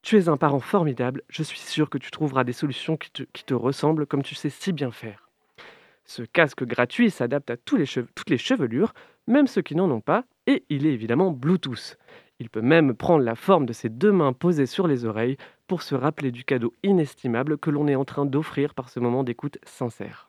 [0.00, 3.52] Tu es un parent formidable, je suis sûr que tu trouveras des solutions qui te
[3.52, 5.29] ressemblent comme tu sais si bien faire.
[6.10, 8.94] Ce casque gratuit s'adapte à toutes les chevelures,
[9.28, 11.96] même ceux qui n'en ont pas, et il est évidemment Bluetooth.
[12.40, 15.36] Il peut même prendre la forme de ses deux mains posées sur les oreilles
[15.68, 19.22] pour se rappeler du cadeau inestimable que l'on est en train d'offrir par ce moment
[19.22, 20.26] d'écoute sincère.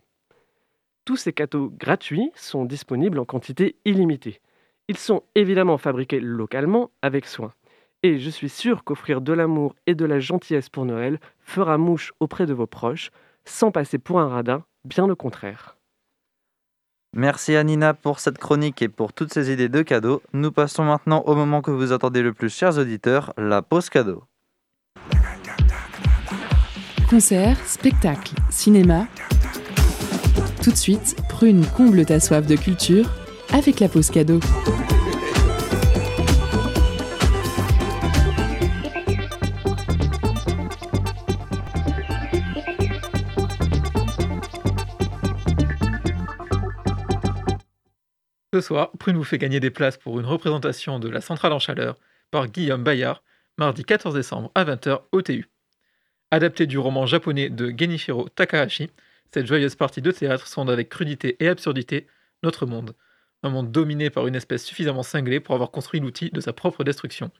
[1.04, 4.39] Tous ces cadeaux gratuits sont disponibles en quantité illimitée.
[4.88, 7.54] Ils sont évidemment fabriqués localement avec soin.
[8.04, 12.13] Et je suis sûr qu'offrir de l'amour et de la gentillesse pour Noël fera mouche
[12.20, 13.10] auprès de vos proches,
[13.46, 15.78] sans passer pour un radin, bien au contraire.
[17.13, 20.22] Merci Anina pour cette chronique et pour toutes ces idées de cadeaux.
[20.32, 24.24] Nous passons maintenant au moment que vous attendez le plus, chers auditeurs, la pause cadeau.
[27.10, 29.08] Concert, spectacle, cinéma.
[30.63, 33.10] Tout de suite, Prune comble ta soif de culture
[33.52, 34.39] avec la pause cadeau.
[48.62, 51.98] Soir, Prune vous fait gagner des places pour une représentation de La Centrale en Chaleur
[52.32, 53.24] par Guillaume Bayard,
[53.58, 55.50] mardi 14 décembre à 20h au TU.
[56.32, 58.90] Adapté du roman japonais de Genichiro Takahashi,
[59.34, 62.08] cette joyeuse partie de théâtre sonde avec crudité et absurdité
[62.44, 62.96] notre monde.
[63.44, 66.84] Un monde dominé par une espèce suffisamment cinglée pour avoir construit l'outil de sa propre
[66.84, 67.32] destruction.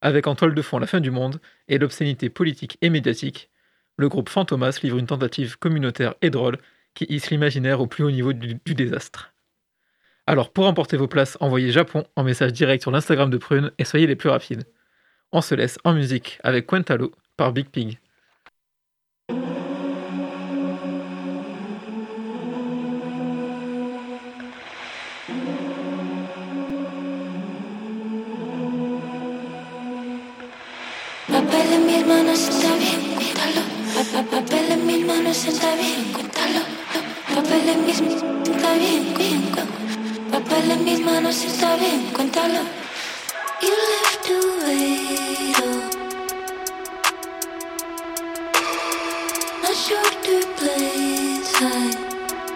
[0.00, 3.50] Avec en toile de fond la fin du monde et l'obscénité politique et médiatique,
[3.96, 6.58] le groupe Fantomas livre une tentative communautaire et drôle
[6.94, 9.29] qui hisse l'imaginaire au plus haut niveau du désastre.
[10.30, 13.84] Alors pour emporter vos places, envoyez Japon en message direct sur l'Instagram de Prune et
[13.84, 14.62] soyez les plus rapides.
[15.32, 17.98] On se laisse en musique avec Quentalo par Big Pig.
[31.26, 33.62] Papel en mis manos está bien, cuéntalo.
[34.14, 36.80] Papel en mis manos está bien, cuéntalo.
[40.30, 42.60] Papel en mis manos está bien, cuéntalo.
[43.62, 45.56] You left to wait.
[49.62, 51.94] Not sure to place, I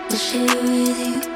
[0.08, 1.33] will share with you.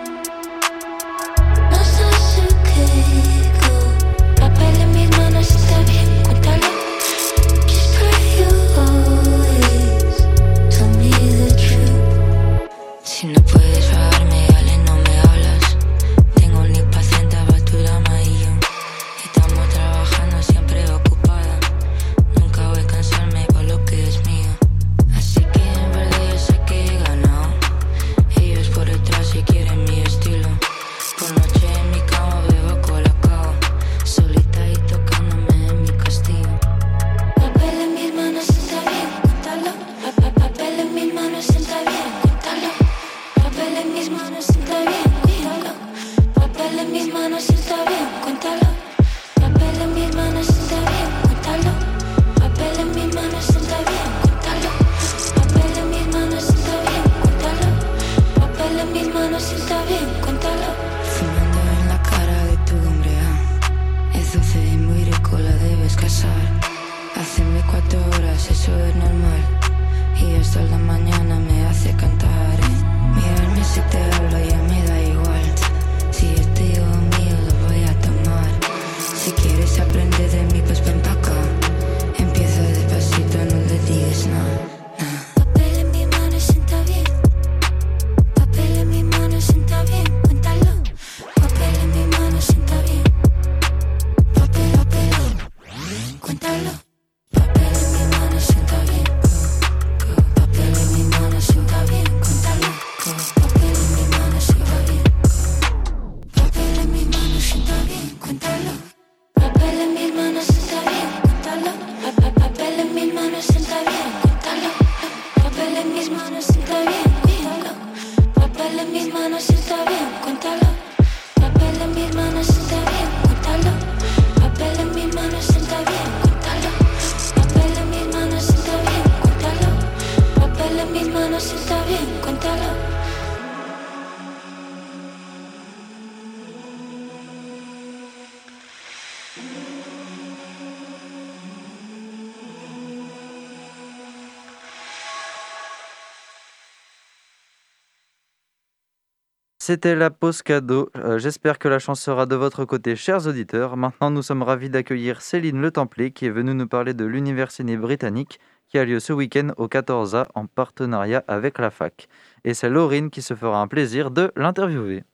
[149.68, 150.88] C'était la pause cadeau.
[150.96, 153.76] Euh, J'espère que la chance sera de votre côté, chers auditeurs.
[153.76, 157.76] Maintenant, nous sommes ravis d'accueillir Céline Le Templier qui est venue nous parler de l'Université
[157.76, 158.40] britannique
[158.70, 162.08] qui a lieu ce week-end au 14A en partenariat avec la fac.
[162.44, 165.04] Et c'est Laurine qui se fera un plaisir de l'interviewer.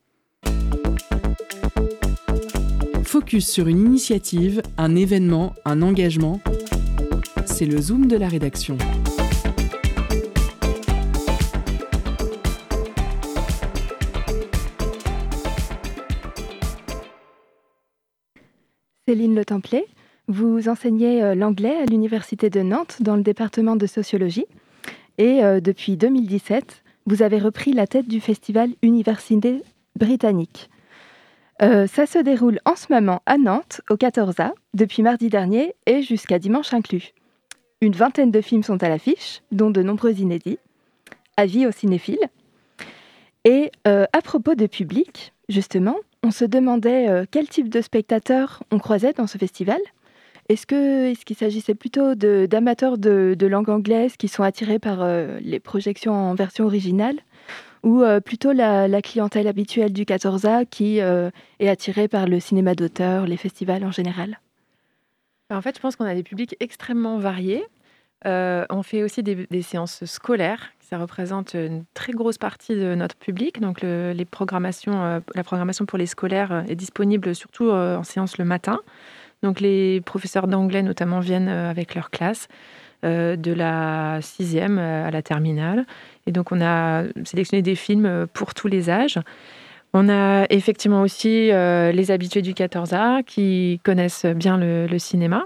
[3.03, 6.41] Focus sur une initiative, un événement, un engagement.
[7.45, 8.79] C'est le zoom de la rédaction.
[19.07, 19.85] Céline Le Templier,
[20.29, 24.47] vous enseignez euh, l'anglais à l'Université de Nantes dans le département de sociologie.
[25.19, 29.63] Et euh, depuis 2017, vous avez repris la tête du festival Université
[29.95, 30.71] britannique.
[31.61, 36.01] Euh, ça se déroule en ce moment à Nantes, au 14A, depuis mardi dernier et
[36.01, 37.13] jusqu'à dimanche inclus.
[37.83, 40.59] Une vingtaine de films sont à l'affiche, dont de nombreux inédits.
[41.37, 42.31] Avis aux cinéphiles.
[43.45, 48.79] Et à propos de public, justement, on se demandait euh, quel type de spectateurs on
[48.79, 49.79] croisait dans ce festival.
[50.49, 56.13] Est-ce qu'il s'agissait plutôt d'amateurs de, langue anglaise qui sont attirés par euh, les projections
[56.13, 57.17] en version originale
[57.83, 63.27] ou euh, plutôt la, clientèle habituelle du 14A qui est attirée par le cinéma d'auteur,
[63.27, 64.41] les festivals en général?
[65.51, 67.65] En fait, je pense qu'on a des publics extrêmement variés.
[68.25, 70.74] On fait aussi des séances scolaires.
[70.91, 73.59] Ça représente une très grosse partie de notre public.
[73.59, 77.97] Donc, le- les programmations, euh, la programmation pour les scolaires euh, est disponible surtout euh,
[77.97, 78.81] en séance le matin.
[79.43, 82.49] Donc, les professeurs d'anglais, notamment, viennent avec leur classe
[83.03, 85.85] de la sixième à la terminale.
[86.27, 89.19] Et donc, on a sélectionné des films pour tous les âges.
[89.93, 95.45] On a effectivement aussi les habitués du 14A qui connaissent bien le cinéma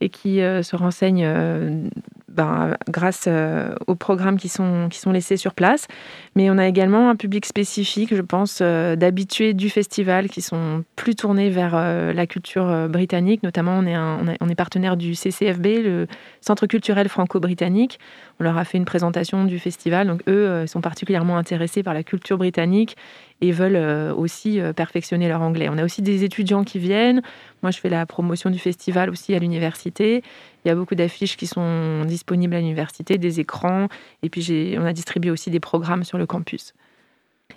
[0.00, 1.88] et qui euh, se renseignent euh,
[2.28, 5.86] ben, grâce euh, aux programmes qui sont, qui sont laissés sur place.
[6.34, 11.14] Mais on a également un public spécifique, je pense, d'habitués du festival qui sont plus
[11.14, 11.74] tournés vers
[12.12, 13.44] la culture britannique.
[13.44, 16.06] Notamment, on est, on, est- partenaire du CCFB, le
[16.40, 18.00] Centre culturel franco-britannique.
[18.40, 20.08] On leur a fait une présentation du festival.
[20.08, 22.96] Donc, eux sont particulièrement intéressés par la culture britannique
[23.44, 25.68] et veulent euh, aussi euh, perfectionner leur anglais.
[25.70, 27.20] On a aussi des étudiants qui viennent.
[27.62, 30.22] Moi, je fais la promotion du festival aussi à l'université.
[30.64, 33.88] Il y a beaucoup d'affiches qui sont disponibles à l'université, des écrans.
[34.22, 36.72] Et puis, on a distribué aussi des programmes sur le campus.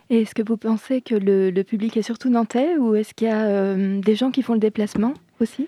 [0.10, 3.30] Et est-ce que vous pensez que le, le public est surtout nantais ou est-ce qu'il
[3.30, 5.68] y a euh, des gens qui font le déplacement aussi?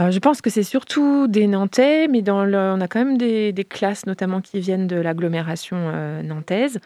[0.00, 3.18] Euh, je pense que c'est surtout des Nantais, mais dans le- on a quand même
[3.18, 6.78] des, des classes notamment qui viennent de l'agglomération euh, nantaise.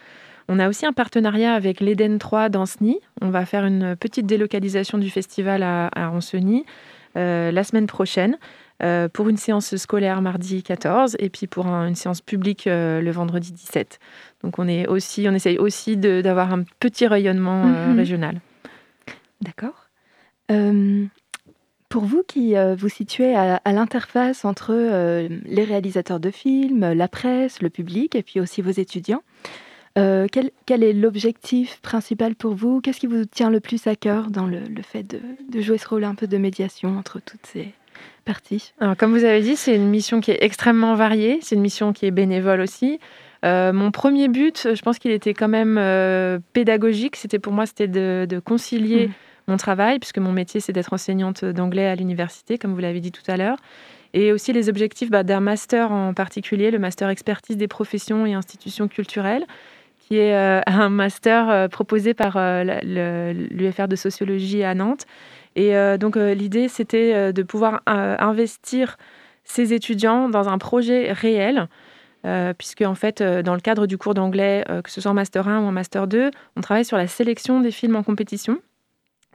[0.49, 2.99] On a aussi un partenariat avec l'Eden 3 d'Anceny.
[3.21, 6.65] On va faire une petite délocalisation du festival à, à Anceny
[7.15, 8.37] euh, la semaine prochaine
[8.81, 13.01] euh, pour une séance scolaire mardi 14 et puis pour un- une séance publique euh,
[13.01, 13.99] le vendredi 17.
[14.43, 17.97] Donc on, est aussi, on essaye aussi d'avoir un petit rayonnement Mhm.
[17.97, 18.41] régional.
[19.41, 19.89] D'accord.
[21.89, 26.91] Pour vous qui euh, vous situez à, à l'interface entre euh, les réalisateurs de films,
[26.93, 29.21] la presse, le public et puis aussi vos étudiants,
[29.97, 32.81] euh, quel, quel est l'objectif principal pour vous?
[32.81, 35.19] Qu'est-ce qui vous tient le plus à cœur dans le, le fait de,
[35.49, 37.73] de jouer ce rôle un peu de médiation entre toutes ces
[38.25, 38.73] parties?
[38.79, 41.39] Alors, comme vous avez dit, c'est une mission qui est extrêmement variée.
[41.41, 42.99] C'est une mission qui est bénévole aussi.
[43.45, 47.15] Euh, mon premier but, je pense qu'il était quand même euh, pédagogique.
[47.15, 49.13] C'était pour moi, c'était de, de concilier Mhm.
[49.49, 53.11] mon travail, puisque mon métier, c'est d'être enseignante d'anglais à l'université, comme vous l'avez dit
[53.11, 53.57] tout à l'heure.
[54.15, 58.33] Et aussi les objectifs bah, d'un master en particulier, le master expertise des professions et
[58.33, 59.45] institutions culturelles,
[60.07, 62.63] qui est euh, un master euh, proposé par euh,
[63.51, 65.05] l'UFR de sociologie à Nantes.
[65.55, 68.97] Et donc l'idée, c'était de pouvoir investir
[69.43, 71.67] ces étudiants dans un projet réel,
[72.57, 75.59] puisque en fait, dans le cadre du cours d'anglais, que ce soit en master 1
[75.59, 78.57] ou en master 2, on travaille sur la sélection des films en compétition.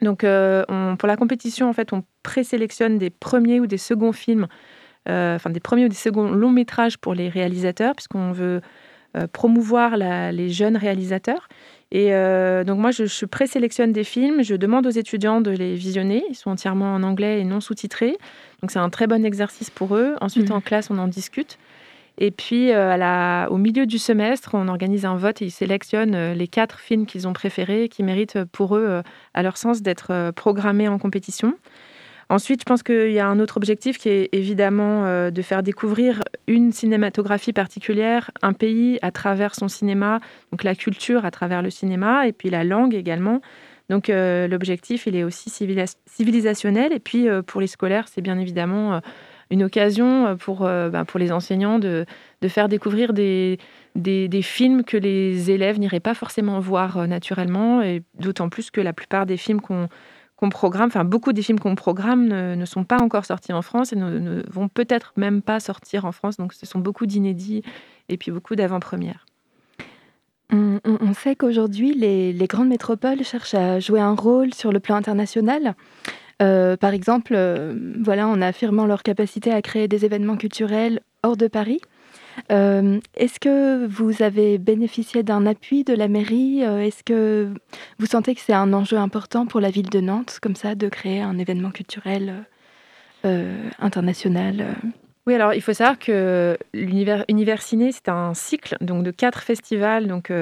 [0.02, 4.48] Donc, on- pour la compétition, en fait, on présélectionne des premiers ou des seconds films,
[5.06, 8.60] enfin des premiers ou des seconds longs métrages pour les réalisateurs, puisqu'on veut
[9.26, 11.48] promouvoir la- les jeunes réalisateurs.
[11.90, 15.74] Et euh, donc moi, je, je présélectionne des films, je demande aux étudiants de les
[15.74, 16.22] visionner.
[16.28, 18.16] Ils sont entièrement en anglais et non sous-titrés.
[18.60, 20.14] Donc c'est un très bon exercice pour eux.
[20.20, 20.56] Ensuite, Mhm.
[20.56, 21.58] en classe, on en discute.
[22.20, 25.50] Et puis, euh, à la- au milieu du semestre, on organise un vote et ils
[25.52, 29.02] sélectionnent euh, les quatre films qu'ils ont préférés, et qui méritent euh, pour eux, euh,
[29.34, 31.54] à leur sens, d'être euh, programmés en compétition.
[32.31, 35.62] Ensuite, je pense qu'il y a un autre objectif qui est évidemment euh, de faire
[35.62, 40.20] découvrir une cinématographie particulière, un pays à travers son cinéma,
[40.53, 43.41] donc la culture à travers le cinéma, et puis la langue également.
[43.89, 46.93] Donc euh, l'objectif, il est aussi civilis- civilisationnel.
[46.93, 49.01] Et puis euh, pour les scolaires, c'est bien évidemment
[49.51, 52.05] une occasion pour, ben, pour les enseignants de,
[52.43, 53.59] de faire découvrir des,
[53.95, 58.93] des, films que les élèves n'iraient pas forcément voir naturellement, et d'autant plus que la
[58.93, 59.89] plupart des films qu'on
[60.39, 63.93] qu'on programme, enfin beaucoup des films qu'on programme ne, sont pas encore sortis en France
[63.93, 66.36] et ne, vont peut-être même pas sortir en France.
[66.36, 67.62] Donc ce sont beaucoup d'inédits
[68.09, 69.26] et puis beaucoup d'avant-premières.
[70.51, 74.95] On, sait qu'aujourd'hui, les, les grandes métropoles cherchent à jouer un rôle sur le plan
[74.95, 75.74] international.
[76.41, 81.36] Euh, par exemple, euh, voilà, en affirmant leur capacité à créer des événements culturels hors
[81.36, 81.80] de Paris.
[82.51, 86.64] Euh, Est-ce que vous avez bénéficié d'un appui de la mairie?
[86.64, 87.53] Euh, Est-ce que
[87.99, 90.89] vous sentez que c'est un enjeu important pour la ville de Nantes, comme ça, de
[90.89, 92.45] créer un événement culturel
[93.24, 94.76] euh, international
[95.26, 99.43] Oui, alors il faut savoir que l'univers Univers Ciné, c'est un cycle donc de quatre
[99.43, 100.32] festivals donc,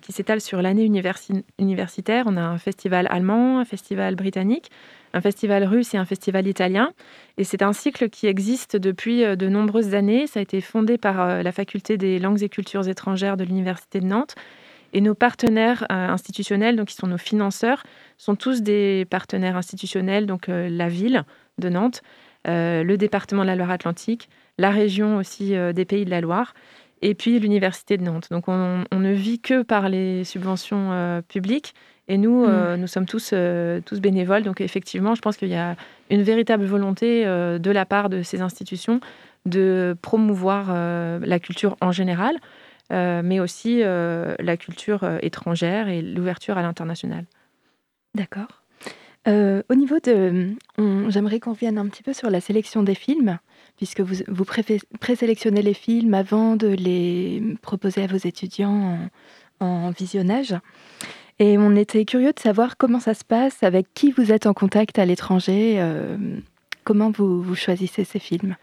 [0.00, 2.24] qui s'étalent sur l'année universi- universitaire.
[2.26, 4.70] On a un festival allemand, un festival britannique,
[5.12, 6.92] un festival russe et un festival italien.
[7.38, 10.26] Et c'est un cycle qui existe depuis euh, de nombreuses années.
[10.26, 14.00] Ça a été fondé par euh, la faculté des langues et cultures étrangères de l'Université
[14.00, 14.34] de Nantes.
[14.92, 17.82] Et nos partenaires euh, institutionnels, donc qui sont nos financeurs,
[18.18, 21.24] sont tous des partenaires institutionnels, donc la ville
[21.58, 22.02] de Nantes,
[22.44, 26.52] le département de la Loire-Atlantique, la région aussi des Pays de la Loire.
[27.00, 28.28] et puis l'Université de Nantes.
[28.30, 31.74] Donc on, ne vit que par les subventions publiques.
[32.08, 34.42] Et nous, euh, nous sommes tous, euh, tous bénévoles.
[34.42, 35.76] Donc effectivement, je pense qu'il y a
[36.10, 39.00] une véritable volonté euh, de la part de ces institutions
[39.46, 40.72] de promouvoir
[41.20, 42.36] la culture en général,
[42.90, 47.24] mais aussi la culture étrangère et l'ouverture à l'international.
[48.14, 48.62] D'accord.
[49.28, 50.50] Euh, au niveau de...
[51.08, 53.38] J'aimerais qu'on revienne un petit peu sur la sélection des films,
[53.76, 54.44] puisque vous, vous
[55.00, 58.98] présélectionnez les films avant de les proposer à vos étudiants
[59.60, 60.54] en, en visionnage.
[61.38, 64.54] Et on était curieux de savoir comment ça se passe, avec qui vous êtes en
[64.54, 66.16] contact à l'étranger, euh,
[66.84, 68.56] comment vous, choisissez ces films?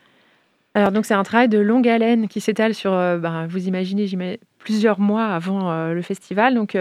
[0.76, 4.38] Alors donc c'est un travail de longue haleine qui s'étale sur, ben, vous imaginez, j'imagine,
[4.59, 6.53] plusieurs mois avant euh, le festival.
[6.53, 6.78] Donc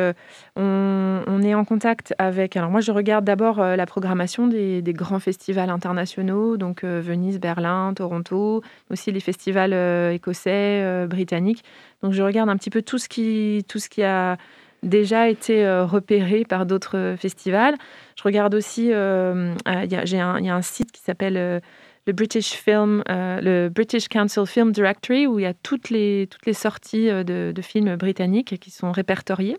[0.57, 5.21] on, est en contact avec, alors moi je regarde d'abord la programmation des, des grands
[5.21, 9.73] festivals internationaux, donc Venise, Berlin, Toronto, aussi les festivals
[10.13, 11.65] écossais, britanniques.
[12.03, 14.37] Donc je regarde un petit peu tout ce qui, tout ce qui a
[14.83, 17.75] déjà été euh, repéré par d'autres festivals.
[18.17, 21.61] Je regarde aussi, euh, euh, un- il y, a un site qui s'appelle
[22.07, 26.47] le British Film, le British Council Film Directory, où il y a toutes les, toutes
[26.47, 29.59] les sorties de, films britanniques qui sont répertoriées.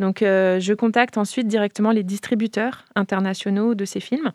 [0.00, 4.32] Donc, je contacte ensuite directement les distributeurs internationaux de ces films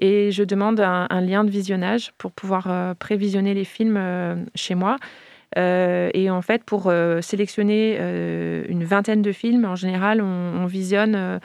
[0.00, 4.96] et je demande un, lien de visionnage pour pouvoir prévisionner les films chez moi.
[5.56, 10.26] Euh, et en fait, pour euh, sélectionner euh, une vingtaine de films, en général, on,
[10.26, 11.40] on visionne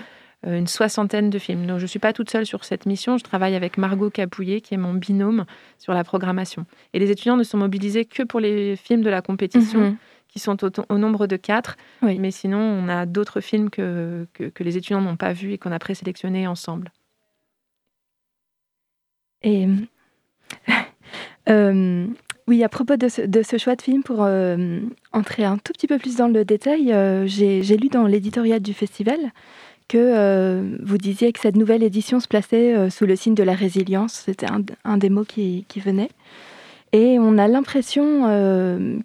[0.45, 1.66] une soixantaine de films.
[1.66, 3.18] Donc, je ne suis pas toute seule sur cette mission.
[3.18, 5.45] Je travaille avec Margot Capouillet, qui est mon binôme
[5.80, 6.66] sur la programmation.
[6.93, 9.97] Et les étudiants ne sont mobilisés que pour les films de la compétition, Mhm.
[10.28, 11.78] qui sont au, au nombre de quatre.
[12.01, 12.20] Oui.
[12.20, 15.58] Mais sinon, on a d'autres films que, que, que les étudiants n'ont pas vus et
[15.58, 16.91] qu'on a présélectionnés ensemble.
[19.43, 19.68] Et
[21.49, 22.08] euh,
[22.48, 24.80] oui, à propos de ce, choix de film, pour euh,
[25.14, 28.74] entrer un tout petit peu plus dans le détail, euh, j'ai lu dans l'éditorial du
[28.74, 29.18] festival
[29.88, 33.54] que euh, vous disiez que cette nouvelle édition se plaçait sous le signe de la
[33.54, 34.24] résilience.
[34.26, 34.48] C'était
[34.84, 36.10] un, des mots qui, venait.
[36.91, 38.24] Et on a l'impression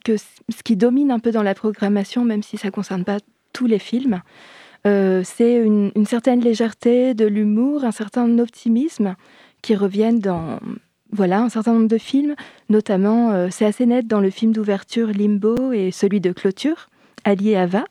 [0.05, 3.19] que ce qui domine un peu dans la programmation, même si ça ne concerne pas
[3.53, 4.21] tous les films,
[4.85, 9.15] c'est une certaine légèreté, de l'humour, un certain optimisme
[9.63, 10.61] qui reviennent dans
[11.13, 12.35] voilà, un certain nombre de films.
[12.69, 16.89] Notamment, euh, c'est assez net dans le film d'ouverture Limbo et celui de clôture,
[17.27, 17.85] et Ava.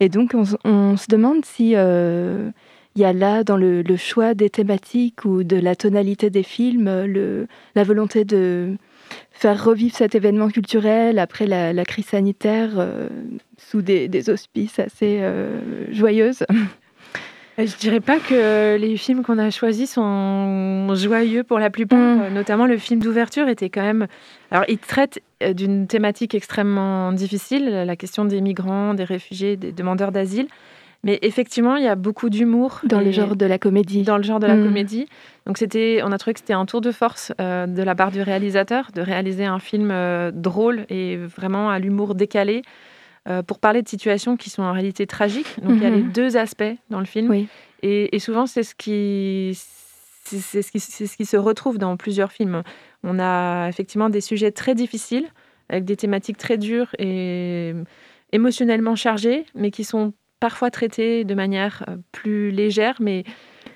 [0.00, 2.50] Et donc, on, se demande si euh,
[2.94, 6.88] il y a là, dans le, choix des thématiques ou de la tonalité des films,
[6.88, 8.76] euh, la volonté de
[9.30, 12.70] faire revivre cet événement culturel après la, crise sanitaire
[13.58, 15.20] sous des, auspices assez
[15.90, 16.44] joyeuses.
[17.60, 21.98] Euh, Je dirais pas que les films qu'on a choisis sont joyeux pour la plupart.
[21.98, 22.20] Mm.
[22.22, 24.06] Euh, Notamment le film d'ouverture était quand même.
[24.50, 29.72] Alors, il traite euh, d'une thématique extrêmement difficile, la question des migrants, des réfugiés, des
[29.72, 30.46] demandeurs d'asile.
[31.02, 34.02] Mais effectivement, il y a beaucoup d'humour Dans le genre de la comédie.
[34.02, 34.64] dans le genre de la Mm.
[34.64, 35.06] comédie.
[35.46, 38.10] Donc c'était, on a trouvé que c'était un tour de force euh, de la part
[38.10, 42.60] du réalisateur de réaliser un film euh, drôle et vraiment à l'humour décalé
[43.28, 45.60] euh, pour parler de situations qui sont en réalité tragiques.
[45.62, 45.96] Donc il y a Mhm.
[45.96, 47.28] les deux aspects dans le film.
[47.30, 47.48] Oui.
[47.82, 49.58] Et, et souvent c'est ce qui
[50.24, 52.62] c'est ce qui c'est ce qui se retrouve dans plusieurs films.
[53.02, 55.26] On a effectivement des sujets très difficiles
[55.68, 57.72] avec des thématiques très dures et
[58.32, 63.24] émotionnellement chargées, mais qui sont parfois traités de manière euh, plus légère, mais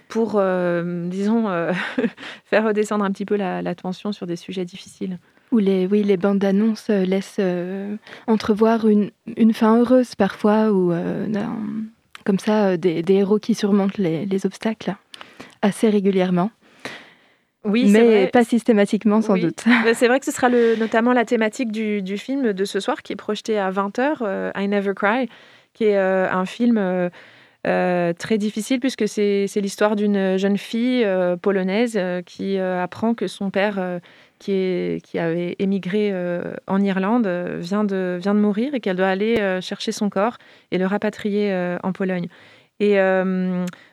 [0.08, 1.72] pour, euh, disons, euh,
[2.44, 5.18] faire redescendre un petit peu la, la tension sur des sujets difficiles.
[5.54, 7.94] Où les, oui, les bandes annonces euh, laissent euh,
[8.26, 11.28] entrevoir une, une fin heureuse parfois, ou euh,
[12.24, 14.96] comme ça, des, des héros qui surmontent les, les obstacles
[15.62, 16.50] assez régulièrement.
[17.64, 18.26] Oui, mais vrai.
[18.32, 19.42] pas systématiquement, sans Oui.
[19.42, 19.64] doute.
[19.84, 22.80] Mais C'est vrai que ce sera le, notamment la thématique du, du film de ce
[22.80, 25.28] soir qui est projeté à 20h, I Never Cry,
[25.72, 31.06] qui est euh, un film euh, très difficile puisque c'est l'histoire d'une jeune fille
[31.40, 34.00] polonaise qui apprend que son père,
[34.38, 39.08] qui, avait émigré euh, en Irlande, euh, vient, de, vient de mourir et qu'elle doit
[39.08, 40.36] aller euh, chercher son corps
[40.70, 42.28] et le rapatrier en Pologne.
[42.80, 42.96] Et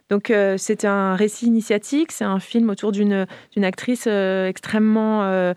[0.10, 3.28] donc, c'est un récit initiatique, c'est un film autour d'une
[3.62, 5.54] actrice extrêmement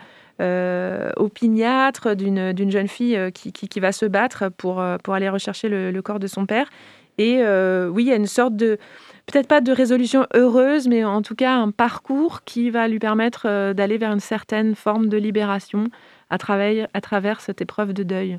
[1.17, 6.21] opiniâtre, d'une jeune fille qui, qui, va se battre pour, pour aller rechercher le, corps
[6.21, 6.69] de son père.
[7.17, 8.79] Et oui, il y a une sorte de,
[9.27, 13.47] peut-être pas de résolution heureuse, mais en tout cas un parcours qui va lui permettre
[13.47, 15.89] euh, d'aller vers une certaine forme de libération
[16.31, 18.39] à travers, à travers cette épreuve de deuil.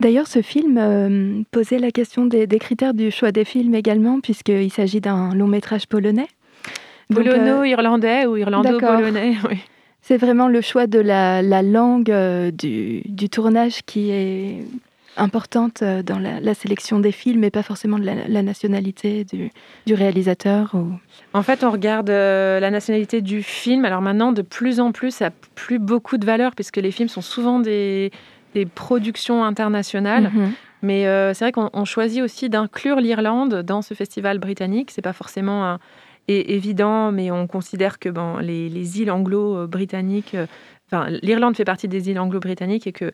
[0.00, 4.20] D'ailleurs, ce film euh, posait la question des, des critères du choix des films également,
[4.20, 6.28] puisqu'il s'agit d'un long métrage polonais.
[7.10, 9.58] Donc, euh, Polono-irlandais ou irlando-polonais, oui.
[10.02, 14.58] C'est vraiment le choix de la, la langue euh, du, du, tournage qui est
[15.16, 19.24] importante euh, dans la, la, sélection des films et pas forcément de la, la nationalité
[19.24, 19.50] du,
[19.86, 20.74] du réalisateur.
[20.74, 20.92] Ou...
[21.32, 23.84] En fait, on regarde euh, la nationalité du film.
[23.84, 27.08] Alors maintenant, de plus en plus, ça n'a plus beaucoup de valeur puisque les films
[27.08, 28.10] sont souvent des,
[28.54, 30.30] des productions internationales.
[30.32, 30.50] Mm -hmm.
[30.82, 34.90] Mais euh, c'est vrai qu'on choisit aussi d'inclure l'Irlande dans ce festival britannique.
[34.90, 35.78] C'est pas forcément un,
[36.28, 40.36] évident, mais on considère que bon, les, les îles anglo-britanniques,
[40.86, 43.12] enfin, l'Irlande fait partie des îles anglo-britanniques et que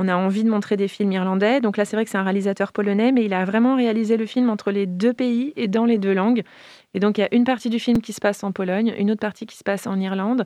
[0.00, 1.60] on a envie de montrer des films irlandais.
[1.60, 4.26] Donc là, c'est vrai que c'est un réalisateur polonais, mais il a vraiment réalisé le
[4.26, 6.42] film entre les deux pays et dans les deux langues.
[6.94, 9.10] Et donc, il y a une partie du film qui se passe en Pologne, une
[9.10, 10.44] autre partie qui se passe en Irlande.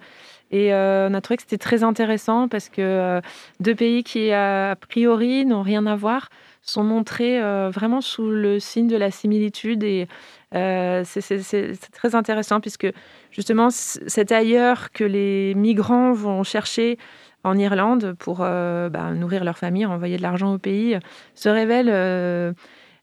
[0.50, 3.20] Et euh, on a trouvé que c'était très intéressant parce que euh,
[3.60, 6.28] deux pays qui, a priori, n'ont rien à voir,
[6.60, 9.84] sont montrés euh, vraiment sous le signe de la similitude.
[9.84, 10.06] Et
[10.52, 12.88] c'est très intéressant puisque,
[13.30, 16.98] justement, c'est ailleurs que les migrants vont chercher
[17.44, 20.98] en Irlande pour euh, bah, nourrir leur famille, envoyer de l'argent au pays,
[21.34, 22.52] se révèle euh,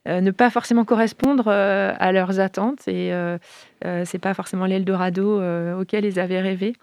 [0.07, 3.13] euh, ne pas forcément correspondre à leurs attentes et
[4.03, 5.41] c'est pas forcément l'Eldorado
[5.79, 6.73] auquel ils avaient rêvé.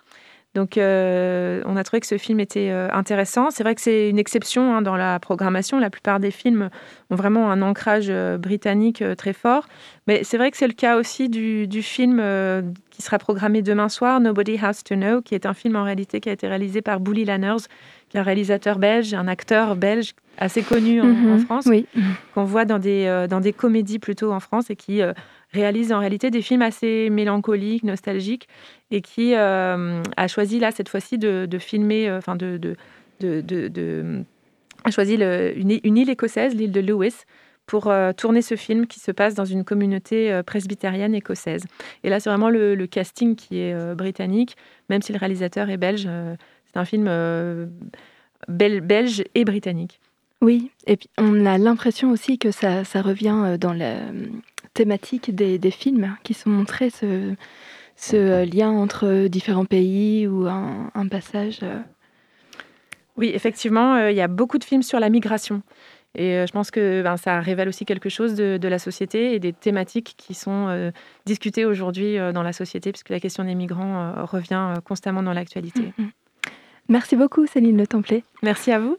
[0.59, 3.53] Donc, euh, on a trouvé que ce film était euh, intéressant.
[3.53, 5.79] C'est vrai que c'est une exception hein, dans la programmation.
[5.79, 6.69] La plupart des films
[7.11, 9.69] ont vraiment un ancrage euh, britannique très fort.
[10.09, 12.21] Mais c'est vrai que c'est le cas aussi du, du film
[12.91, 16.19] qui sera programmé demain soir, Nobody Has to Know, qui est un film en réalité
[16.19, 17.69] qui a été réalisé par Bully Lanners,
[18.09, 21.87] qui est un réalisateur belge, un acteur belge assez connu en, en France, oui.
[22.35, 25.03] qu'on voit dans des, dans des comédies plutôt en France et qui
[25.53, 28.49] réalise en réalité des films assez mélancoliques, nostalgiques,
[28.91, 32.77] et qui euh, a choisi là cette fois-ci de, de, filmer, enfin de, de,
[33.21, 34.25] de,
[34.85, 37.25] a choisi le, une, une, île écossaise, l'île de Lewis,
[37.67, 41.65] pour euh, tourner ce film qui se passe dans une communauté euh, presbytérienne écossaise.
[42.03, 44.57] Et là, c'est vraiment le, le, casting qui est euh, britannique,
[44.89, 46.09] même si le réalisateur est belge.
[46.69, 47.67] Euh, c'est un film euh,
[48.49, 50.01] bel, belge et britannique.
[50.41, 53.97] Oui, et puis on a l'impression aussi que ça, ça revient dans la
[54.75, 57.35] thématique des, des, films qui sont montrés, ce,
[57.97, 61.61] ce, lien entre différents pays ou un, un passage.
[61.65, 61.81] Euh.
[63.17, 65.63] Oui, effectivement, euh, il y a beaucoup de films sur la migration.
[66.15, 69.35] Et euh, je pense que ben, ça révèle aussi quelque chose de, de, la société
[69.35, 70.91] et des thématiques qui sont euh,
[71.27, 75.83] discutées aujourd'hui euh, dans la société, puisque la question des migrants revient constamment dans l'actualité.
[75.83, 76.11] Mm -hmm.
[76.89, 78.25] Merci beaucoup, Céline Le Templet.
[78.43, 78.97] Merci à vous.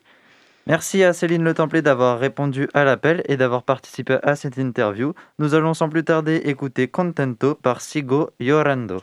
[0.68, 5.14] Merci à Céline Le Templet d'avoir répondu à l'appel et d'avoir participé à cette interview.
[5.40, 9.02] Nous allons sans plus tarder écouter Contento par Sigo Llorando.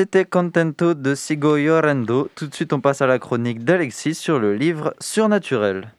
[0.00, 2.30] C'était Contento de Sigo Llorendo.
[2.34, 5.92] Tout de suite, on passe à la chronique d'Alexis sur le livre Surnaturel.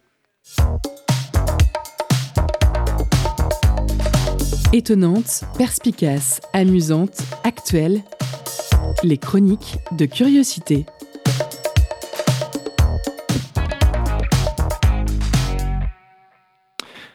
[4.73, 8.01] Étonnante, perspicace, amusante, actuelle.
[9.03, 10.87] Les chroniques de curiosité.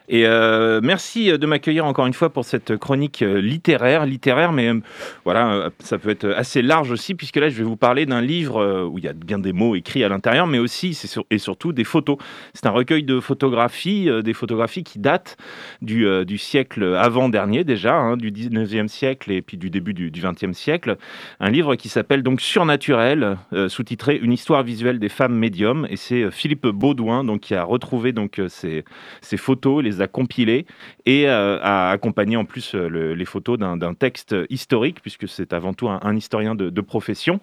[0.09, 4.69] Et euh, merci de m'accueillir encore une fois pour cette chronique euh, littéraire, littéraire, mais
[4.69, 4.81] euh,
[5.25, 8.21] voilà, euh, ça peut être assez large aussi, puisque là, je vais vous parler d'un
[8.21, 10.99] livre euh, où il y a bien des mots écrits à l'intérieur, mais aussi
[11.31, 12.17] et surtout des photos.
[12.55, 15.37] C'est un recueil de photographies, euh, des photographies qui datent
[15.83, 20.21] du, euh, siècle avant-dernier déjà, hein, du 19e siècle et puis du début du, du
[20.21, 20.97] 20e siècle.
[21.41, 25.97] Un livre qui s'appelle donc Surnaturel, euh, sous-titré Une histoire visuelle des femmes médiums, et
[25.97, 28.85] c'est euh, Philippe Baudouin donc qui a retrouvé donc euh, ces,
[29.23, 30.67] ces photos, les a compilées
[31.05, 35.53] et euh, a accompagné en plus euh, le- les photos d'un texte historique, puisque c'est
[35.53, 37.41] avant tout un, historien de, profession.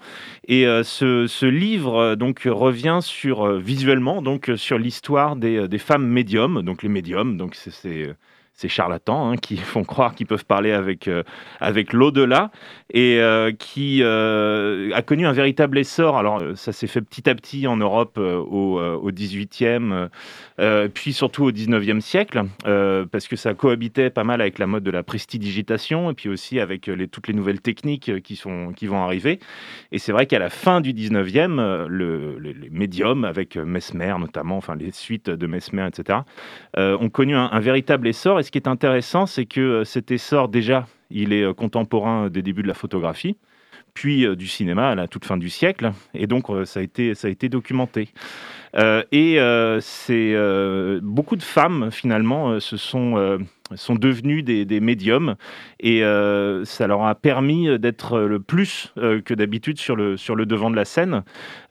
[0.47, 6.61] Et euh, ce, livre donc revient sur visuellement donc sur l'histoire des, des femmes médiums,
[6.61, 8.15] donc les médiums, donc c'est-
[8.53, 11.23] ces charlatans hein, qui font croire qu'ils peuvent parler avec, euh,
[11.59, 12.51] avec l'au-delà
[12.93, 16.17] et euh, qui euh, a connu un véritable essor.
[16.17, 20.09] Alors, ça s'est fait petit à petit en Europe au, au 18e,
[20.59, 22.43] euh, puis surtout au 19e siècle,
[23.11, 26.59] parce que ça cohabitait pas mal avec la mode de la prestidigitation et puis aussi
[26.59, 29.39] avec toutes les nouvelles techniques qui, sont, qui vont arriver.
[29.91, 34.15] Et c'est vrai qu'à la fin du 19e, euh, le- le- les médiums, avec Mesmer
[34.19, 36.19] notamment, enfin les suites de Mesmer, etc.,
[36.77, 38.39] ont connu un, véritable essor.
[38.53, 42.61] Qui est intéressant, c'est que euh, cet essor, déjà, il est euh, contemporain des débuts
[42.61, 43.35] de la photographie,
[43.95, 45.91] puis euh, du cinéma à la toute fin du siècle.
[46.13, 48.09] Et donc, euh, ça, a été, ça a été documenté.
[48.75, 53.39] Euh, et euh, c'est euh, beaucoup de femmes finalement euh, se sont euh,
[53.75, 55.35] sont devenues des, médiums
[55.79, 60.35] et euh, ça leur a permis d'être le plus euh, que d'habitude sur le sur
[60.35, 61.23] le devant de la scène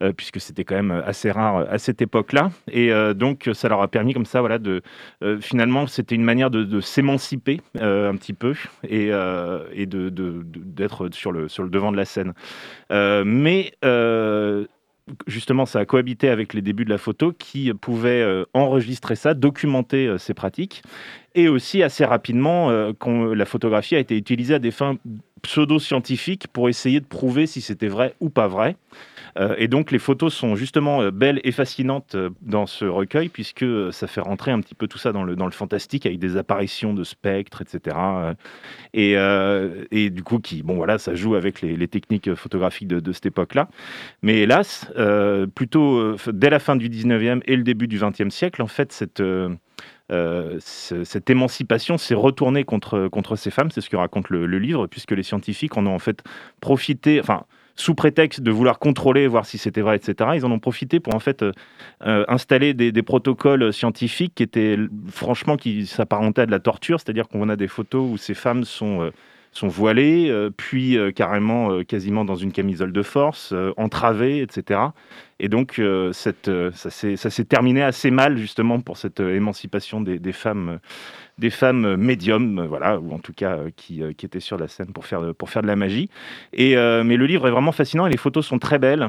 [0.02, 2.50] euh, puisque c'était quand même assez rare à cette époque-là.
[2.70, 4.82] Et donc ça leur a permis comme ça voilà de
[5.40, 8.54] finalement c'était une manière de, s'émanciper un petit peu
[8.88, 9.10] et,
[9.72, 12.32] et d'être sur le sur le devant de la scène.
[12.90, 13.72] Mais
[15.26, 19.34] justement, ça a cohabité avec les débuts de la photo qui pouvaient euh, enregistrer ça,
[19.34, 20.82] documenter euh, ces pratiques.
[21.34, 22.92] Et aussi, assez rapidement, euh,
[23.34, 24.96] la photographie a été utilisée à des fins
[25.42, 28.76] pseudo-scientifiques pour essayer de prouver si c'était vrai ou pas vrai.
[29.38, 33.28] Euh, et donc, les photos sont justement euh, belles et fascinantes euh, dans ce recueil,
[33.28, 36.18] puisque ça fait rentrer un petit peu tout ça dans le, dans le fantastique, avec
[36.18, 37.96] des apparitions de spectres, etc.
[38.94, 39.12] et,
[39.90, 43.68] et du coup, qui, bon, voilà, ça joue avec les, techniques photographiques de, cette époque-là.
[44.22, 44.90] Mais hélas,
[45.54, 49.22] plutôt dès la fin du 19e et le début du 20e siècle, en fait, cette,
[50.10, 53.70] ce- cette émancipation s'est retournée contre, contre ces femmes.
[53.70, 56.22] C'est ce que raconte le, le livre, puisque les scientifiques en ont en fait
[56.60, 57.44] profité, enfin,
[57.76, 61.14] sous prétexte de vouloir contrôler, voir si c'était vrai, etc., ils en ont profité pour
[61.14, 61.52] en fait euh,
[62.06, 64.76] euh, installer des, des protocoles scientifiques qui étaient
[65.08, 68.64] franchement qui s'apparentaient à de la torture, c'est-à-dire qu'on a des photos où ces femmes
[68.64, 69.10] sont euh,
[69.54, 74.80] sont voilées, puis carrément quasiment dans une camisole de force, entravées, etc.
[75.42, 76.12] Et donc euh,
[76.48, 76.90] euh, ça
[77.30, 80.78] s'est terminé assez mal justement pour cette euh, émancipation des, femmes,
[81.36, 85.20] des femmes médiums, voilà, ou en tout cas qui, étaient sur la scène pour faire
[85.20, 86.08] de, la magie.
[86.56, 89.08] Mais le livre est vraiment fascinant et les photos sont très belles.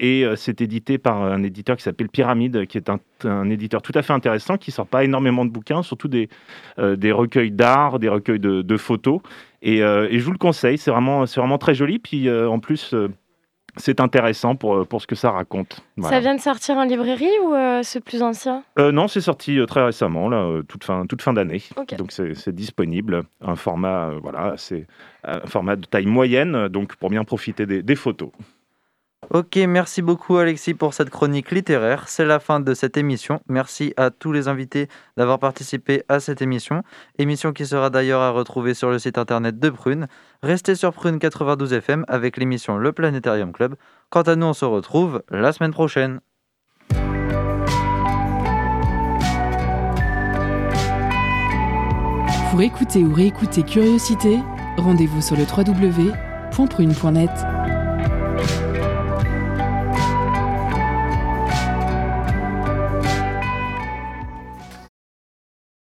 [0.00, 4.02] et c'est édité par un éditeur qui s'appelle Pyramide, qui est un, éditeur tout à
[4.02, 6.28] fait intéressant, qui sort pas énormément de bouquins, surtout des,
[6.76, 9.20] recueils d'art, des recueils de, photos.
[9.62, 12.00] Et, je vous le conseille, c'est vraiment, très joli.
[12.00, 12.96] Puis en plus,
[13.76, 15.80] c'est intéressant pour, euh, pour ce que ça raconte.
[15.96, 16.16] Voilà.
[16.16, 18.64] Ça vient de sortir en librairie ou euh, c'est plus ancien?
[18.78, 21.62] Euh, non, c'est sorti très récemment, là, toute fin, toute fin d'année.
[21.96, 24.86] Donc c'est disponible, un format, euh, voilà, c'est
[25.24, 28.30] un format de taille moyenne, donc pour bien profiter des, des photos.
[29.30, 32.08] Ok, merci beaucoup Alexis pour cette chronique littéraire.
[32.08, 33.40] C'est la fin de cette émission.
[33.48, 36.82] Merci à tous les invités d'avoir participé à cette émission.
[37.18, 40.08] Émission qui sera d'ailleurs à retrouver sur le site internet de Prune.
[40.42, 43.76] Restez sur Prune 92 FM avec l'émission Le Planétarium Club.
[44.10, 46.20] Quant à nous, on se retrouve la semaine prochaine.
[52.50, 54.40] Pour écouter ou réécouter Curiosité,
[54.76, 57.30] rendez-vous sur le www.prune.net.